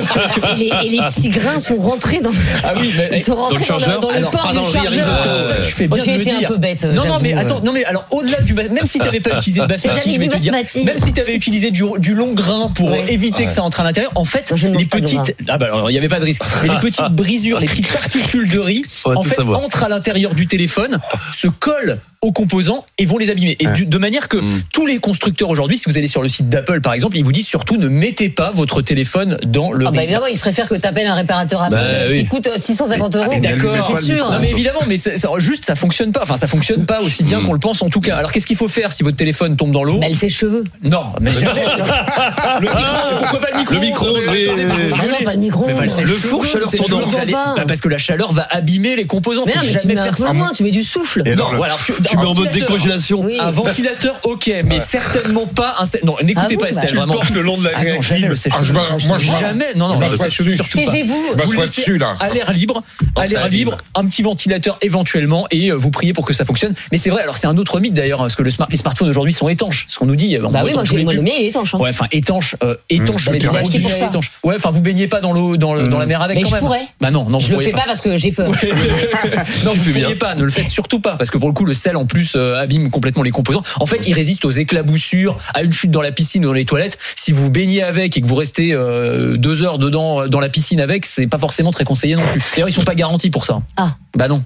[0.53, 2.33] et les, et les petits grains sont rentrés dans,
[2.63, 5.25] Ah oui, mais ils sont rentrés dans, le, dans le port du chargeur.
[5.49, 6.49] ça, tu fais bien de me été un dire.
[6.49, 6.74] peu bête.
[6.83, 7.39] Non, non, j'avoue, mais euh.
[7.39, 10.15] attends, non, mais alors au-delà du bas- même si tu n'avais pas utilisé de basmati,
[10.15, 13.13] je vais te dire, même si tu avais utilisé du, du long grain pour Ouais.
[13.13, 15.95] éviter que ça entre à l'intérieur, en fait, je les petites, ah bah alors il
[15.95, 19.23] n'y avait pas de risque, mais les petites brisures, les petites particules de riz, en
[19.23, 19.61] fait, savoir.
[19.61, 20.99] entrent à l'intérieur du téléphone,
[21.33, 23.57] se collent aux composants et vont les abîmer.
[23.61, 24.63] Et de manière que Mm.
[24.73, 27.33] tous les constructeurs aujourd'hui, si vous allez sur le site d'Apple par exemple, ils vous
[27.33, 30.75] disent surtout ne mettez pas votre téléphone dans le Ah bah évidemment, ils préfèrent que
[30.75, 32.25] tu appelles un réparateur à Bah qui oui.
[32.27, 33.25] coûte euh, 650 euros.
[33.27, 33.71] Ah, mais d'accord.
[33.77, 34.31] Ça, c'est sûr.
[34.31, 36.21] Non mais évidemment, mais c'est- juste ça fonctionne pas.
[36.23, 38.17] Enfin, ça fonctionne pas aussi bien qu'on le pense en tout cas.
[38.17, 40.65] Alors qu'est-ce qu'il faut faire si votre téléphone tombe dans l'eau Bah, elle ses cheveux.
[40.83, 41.61] Non, mais jamais.
[41.65, 42.79] le micro,
[43.19, 44.07] pourquoi pas le micro Le micro.
[44.09, 45.25] Ah non, rigolez.
[45.25, 45.65] pas le micro.
[45.67, 49.45] Mais bah, Le four, chaleur pas bah, parce que la chaleur va abîmer les composants.
[49.47, 50.33] Mais Faut jamais faire ça.
[50.33, 51.23] moins, tu mets du souffle.
[51.57, 51.75] Voilà,
[52.17, 53.21] tu- mets en mode décongélation.
[53.25, 53.37] Oui.
[53.41, 55.85] Un ventilateur, ok, mais certainement pas un.
[56.05, 57.21] Non, n'écoutez Ah pas bah, Estelle, tu le vraiment.
[57.35, 58.81] le long de la Ah non, jamais le Ah, sèche-cheveux.
[58.99, 60.85] je moi, Jamais, non, non, le sèche-cheveux, surtout pas.
[60.93, 61.23] Taisez-vous.
[61.37, 62.15] Bah, Vous laissez dessus, là.
[62.21, 62.83] à l'air libre,
[63.17, 66.75] à l'air libre, un petit ventilateur éventuellement et euh, vous priez pour que ça fonctionne.
[66.93, 68.77] Mais c'est vrai, alors c'est un autre mythe d'ailleurs, hein, parce que le smart- les
[68.77, 69.87] smartphones aujourd'hui sont étanches.
[69.89, 71.75] Ce qu'on nous dit, on Bah oui, moi, j'ai le mien, il est étanche.
[71.75, 71.79] hein.
[71.79, 74.07] Ouais, enfin étanche, euh, étanche, Mmh, mais pour produits ça.
[74.07, 74.31] étanches.
[74.43, 76.61] Ouais, enfin vous baignez pas dans l'eau, dans, la mer avec Mais quand je même.
[76.63, 76.83] pourrais.
[77.01, 78.51] Bah non, non, Je le fais pas parce que j'ai peur.
[79.65, 80.17] Non, vous fais ne bien.
[80.17, 82.35] pas, ne le faites surtout pas, parce que pour le coup, le sel en plus
[82.37, 83.63] euh, abîme complètement les composants.
[83.81, 86.67] En fait, il résiste aux éclaboussures, à une chute dans la piscine ou dans les
[86.67, 86.99] toilettes.
[87.17, 90.51] Si vous baignez avec et que vous restez euh, deux heures dedans euh, dans la
[90.51, 92.43] piscine avec, c'est pas forcément très conseillé non plus.
[92.55, 93.63] D'ailleurs, ils sont pas garantis pour ça.
[93.79, 93.95] Ah.
[94.17, 94.45] Bah non.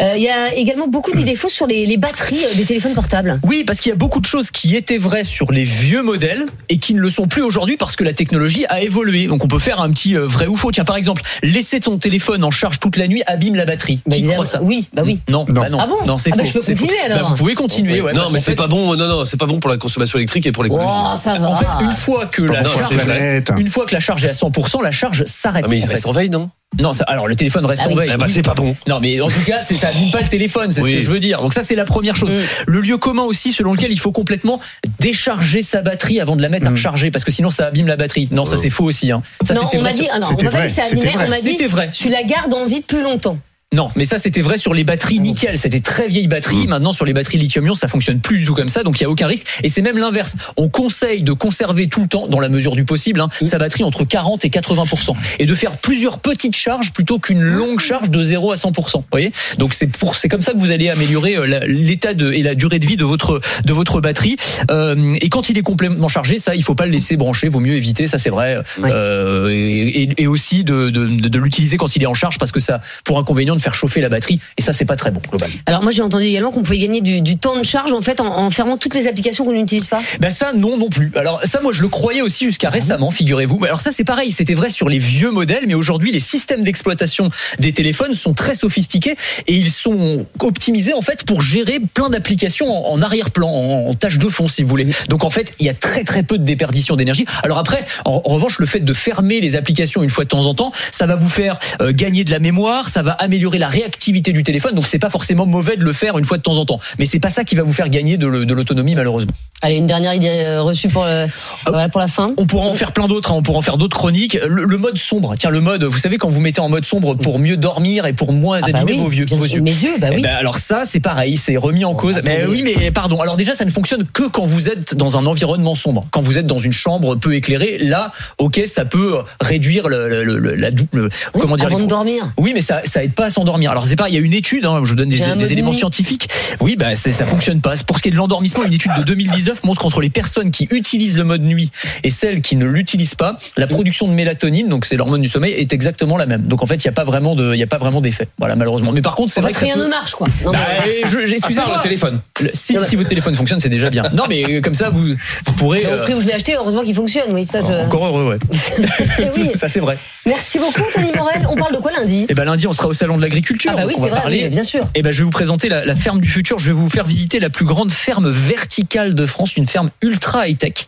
[0.00, 3.40] Euh, Il y a également beaucoup d'idées fausses sur les, les batteries des téléphones portables.
[3.44, 6.46] Oui, parce qu'il y a beaucoup de choses qui étaient vraies sur les vieux modèles
[6.68, 9.26] et qui ne le sont plus aujourd'hui parce que la technologie a évolué.
[9.26, 10.70] Donc on peut faire un petit vrai ou faux.
[10.70, 14.00] Tiens, par exemple, laisser ton téléphone en charge toute la nuit abîme la batterie.
[14.06, 14.62] Bah, qui croit ça?
[14.62, 15.20] Oui, bah oui.
[15.28, 15.60] Non, Non.
[15.60, 15.96] bah non, Ah bon?
[16.06, 16.60] Non, c'est Ah bah, faux.
[16.82, 17.18] Continuer, alors.
[17.20, 18.00] Bah, vous pouvez continuer.
[18.00, 18.94] ouais, non, mais c'est fait- pas bon.
[18.96, 20.86] Non, non, c'est pas bon pour la consommation électrique et pour l'écologie.
[20.88, 21.48] Oh, ça va.
[21.50, 23.04] En fait, une fois que la charge, c'est vrai.
[23.04, 23.52] Planète.
[23.58, 25.64] une fois que la charge est à 100%, la charge s'arrête.
[25.66, 26.50] Ah, mais il reste en veille, non?
[26.80, 28.10] Non, ça- alors le téléphone reste Ah en veille.
[28.14, 28.74] Eh bah, c'est pas bon.
[28.88, 30.92] Non, mais en tout cas, c'est ça abîme pas le téléphone, c'est Oui.
[30.92, 31.42] ce que je veux dire.
[31.42, 32.30] Donc ça, c'est la première chose.
[32.30, 32.38] Mm.
[32.66, 34.58] Le lieu commun aussi, selon lequel il faut complètement
[34.98, 36.74] décharger sa batterie avant de la mettre à Mm.
[36.74, 38.28] recharger, parce que sinon ça abîme la batterie.
[38.30, 38.60] Non, ça Oh.
[38.60, 39.10] c'est faux aussi.
[39.12, 39.22] Hein.
[39.44, 39.98] Ça non, c'était on m'a vrai.
[39.98, 41.42] dit, sur- ah non, on C'était m'a pas dit que ça abîmait, on m'a dit,
[41.50, 41.90] C'était vrai.
[41.92, 43.36] tu la gardes en vie plus longtemps.
[43.72, 45.58] Non, mais ça c'était vrai sur les batteries nickel.
[45.58, 46.66] C'était très vieilles batteries.
[46.66, 49.06] Maintenant sur les batteries lithium-ion, ça fonctionne plus du tout comme ça, donc il y
[49.06, 49.46] a aucun risque.
[49.62, 50.36] Et c'est même l'inverse.
[50.56, 53.84] On conseille de conserver tout le temps, dans la mesure du possible, hein, sa batterie
[53.84, 58.22] entre 40 et 80% et de faire plusieurs petites charges plutôt qu'une longue charge de
[58.22, 59.32] 0 à 100 Vous voyez?
[59.58, 62.54] Donc c'est pour c'est comme ça que vous allez améliorer euh, l'état de et la
[62.54, 64.36] durée de vie de votre de votre batterie.
[64.70, 67.48] Euh, et quand il est complètement chargé, ça il faut pas le laisser brancher.
[67.48, 68.06] Vaut mieux éviter.
[68.06, 68.58] Ça c'est vrai.
[68.84, 72.60] Euh, et, et- aussi de, de, de- l'utiliser quand il est en charge parce que
[72.60, 75.54] ça pour inconvénient faire chauffer la batterie et ça c'est pas très bon globalement.
[75.66, 78.20] Alors moi j'ai entendu également qu'on pouvait gagner du, du temps de charge en fait
[78.20, 80.00] en, en fermant toutes les applications qu'on n'utilise pas.
[80.20, 81.12] Ben ça non non plus.
[81.14, 83.64] Alors ça moi je le croyais aussi jusqu'à récemment, figurez-vous.
[83.64, 87.30] Alors ça c'est pareil, c'était vrai sur les vieux modèles, mais aujourd'hui les systèmes d'exploitation
[87.58, 92.68] des téléphones sont très sophistiqués et ils sont optimisés en fait pour gérer plein d'applications
[92.70, 94.86] en, en arrière-plan, en, en tâche de fond si vous voulez.
[95.08, 97.24] Donc en fait il y a très très peu de déperdition d'énergie.
[97.42, 100.46] Alors après en, en revanche le fait de fermer les applications une fois de temps
[100.46, 103.68] en temps, ça va vous faire euh, gagner de la mémoire, ça va améliorer la
[103.68, 104.74] réactivité du téléphone.
[104.74, 107.04] Donc c'est pas forcément mauvais de le faire une fois de temps en temps, mais
[107.04, 109.32] c'est pas ça qui va vous faire gagner de l'autonomie malheureusement.
[109.64, 111.26] Allez une dernière idée euh, reçue pour le,
[111.68, 112.32] voilà, pour la fin.
[112.36, 114.36] On pourra en faire plein d'autres, hein, on pourra en faire d'autres chroniques.
[114.44, 117.14] Le, le mode sombre, tiens, le mode, vous savez, quand vous mettez en mode sombre
[117.14, 119.60] pour mieux dormir et pour moins Ah bah abîmer oui, vos, vieux, vos yeux.
[119.60, 120.22] Mes yeux, bah Eh oui.
[120.22, 122.20] ben, alors ça, c'est pareil, c'est remis en cause.
[122.24, 122.60] Mais attendez.
[122.62, 123.20] oui, mais pardon.
[123.20, 126.06] Alors déjà, ça ne fonctionne que quand vous êtes dans un environnement sombre.
[126.10, 130.24] Quand vous êtes dans une chambre peu éclairée, là, ok, ça peut réduire le,
[130.56, 132.24] la dou- le- Oui, comment dire avant les de dormir.
[132.36, 133.41] oui, mais ça, ça aide pas à s'endormir.
[133.68, 136.28] Alors c'est pas, il y a une étude, hein, je donne des, éléments scientifiques.
[136.60, 137.74] Oui, bah ça fonctionne pas.
[137.86, 140.68] Pour ce qui est de l'endormissement, une étude de 2019 montre qu'entre les personnes qui
[140.70, 141.70] utilisent le mode nuit
[142.04, 145.52] et celles qui ne l'utilisent pas, la production de mélatonine, donc c'est l'hormone du sommeil,
[145.52, 146.42] est exactement la même.
[146.42, 148.28] Donc en fait, il y a pas vraiment de, il y a pas vraiment d'effet.
[148.38, 148.92] Voilà, malheureusement.
[148.92, 150.26] Mais par contre, c'est vrai que rien peut- ne marche quoi.
[150.44, 151.76] Bah, excusez-moi.
[151.76, 152.20] le téléphone.
[152.40, 154.02] Le- Si, si votre téléphone fonctionne, c'est déjà bien.
[154.14, 155.04] Non, mais euh, comme ça, vous,
[155.46, 155.82] vous pourrez.
[155.84, 157.32] Mais au euh, prix où je l'ai acheté, heureusement qu'il fonctionne.
[157.32, 157.86] Oui, ça, je...
[157.86, 158.38] Encore heureux, ouais.
[159.18, 159.50] Eh oui.
[159.54, 159.96] ça c'est vrai.
[160.26, 161.46] Merci beaucoup, Tony Morel.
[161.48, 162.26] On parle de quoi lundi?
[162.28, 163.70] Et ben lundi, on sera au salon de l'agriculture.
[163.72, 164.88] Ah bah oui, donc on c'est va vrai, parler oui, bien sûr.
[164.94, 166.58] Eh ben, je vais vous présenter la, la ferme du futur.
[166.58, 170.48] Je vais vous faire visiter la plus grande ferme verticale de France, une ferme ultra
[170.48, 170.86] high-tech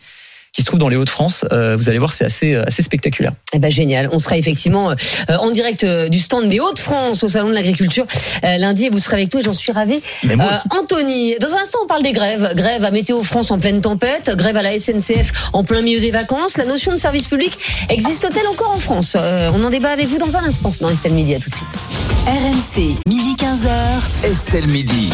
[0.55, 1.45] qui se trouve dans les Hauts-de-France.
[1.53, 3.33] Euh, vous allez voir, c'est assez, assez spectaculaire.
[3.53, 4.09] Eh ben génial.
[4.13, 4.95] On sera effectivement euh,
[5.41, 8.07] en direct euh, du stand des Hauts-de-France au salon de l'agriculture
[8.45, 10.01] euh, lundi et vous serez avec nous et j'en suis ravie.
[10.23, 10.63] Mais moi Euh, aussi.
[10.81, 12.53] Anthony, dans un instant on parle des grèves.
[12.55, 16.13] Grève à Météo France en pleine tempête, grève à la SNCF en plein milieu des
[16.13, 16.57] vacances.
[16.57, 17.53] La notion de service public
[17.89, 19.17] existe-t-elle encore en France?
[19.19, 21.35] Euh, On en débat avec vous dans un instant dans Estelle Midi.
[21.35, 21.69] À tout de suite.
[22.27, 24.27] RMC, midi 15h.
[24.31, 25.11] Estelle Midi.